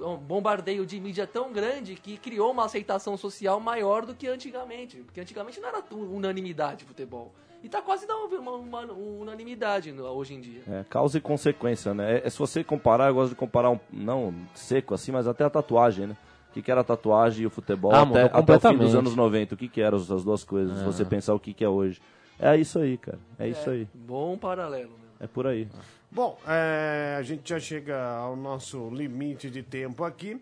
[0.00, 4.26] é um bombardeio de mídia tão grande que criou uma aceitação social maior do que
[4.26, 4.98] antigamente.
[4.98, 7.32] Porque antigamente não era unanimidade futebol.
[7.64, 10.60] E tá quase dando uma, uma unanimidade hoje em dia.
[10.68, 12.16] É, causa e consequência, né?
[12.18, 15.44] É, é se você comparar, eu gosto de comparar, um, não seco assim, mas até
[15.44, 16.16] a tatuagem, né?
[16.50, 18.94] O que, que era a tatuagem e o futebol Ah, até, até o fim dos
[18.94, 19.54] anos 90?
[19.54, 20.76] O que, que eram as duas coisas?
[20.76, 22.02] Se você pensar o que, que é hoje.
[22.38, 23.18] É isso aí, cara.
[23.38, 23.88] É isso aí.
[23.94, 24.90] Bom paralelo.
[24.90, 24.98] Né?
[25.20, 25.66] É por aí.
[26.12, 30.38] Bom, é, a gente já chega ao nosso limite de tempo aqui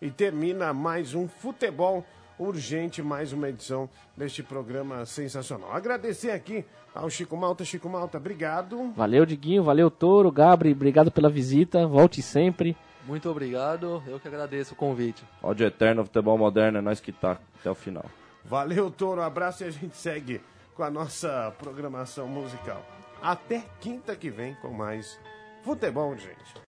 [0.00, 2.06] e termina mais um futebol
[2.40, 5.72] urgente, mais uma edição deste programa sensacional.
[5.72, 6.64] Agradecer aqui
[6.94, 7.64] ao Chico Malta.
[7.64, 8.92] Chico Malta, obrigado.
[8.96, 12.76] Valeu, Diguinho, valeu, Toro, Gabri, obrigado pela visita, volte sempre.
[13.06, 15.22] Muito obrigado, eu que agradeço o convite.
[15.42, 18.04] Ódio eterno, futebol moderno, é nós que tá até o final.
[18.44, 19.22] Valeu, Toro.
[19.22, 20.40] Abraço e a gente segue
[20.74, 22.84] com a nossa programação musical.
[23.22, 25.18] Até quinta que vem com mais
[25.62, 26.54] futebol, gente.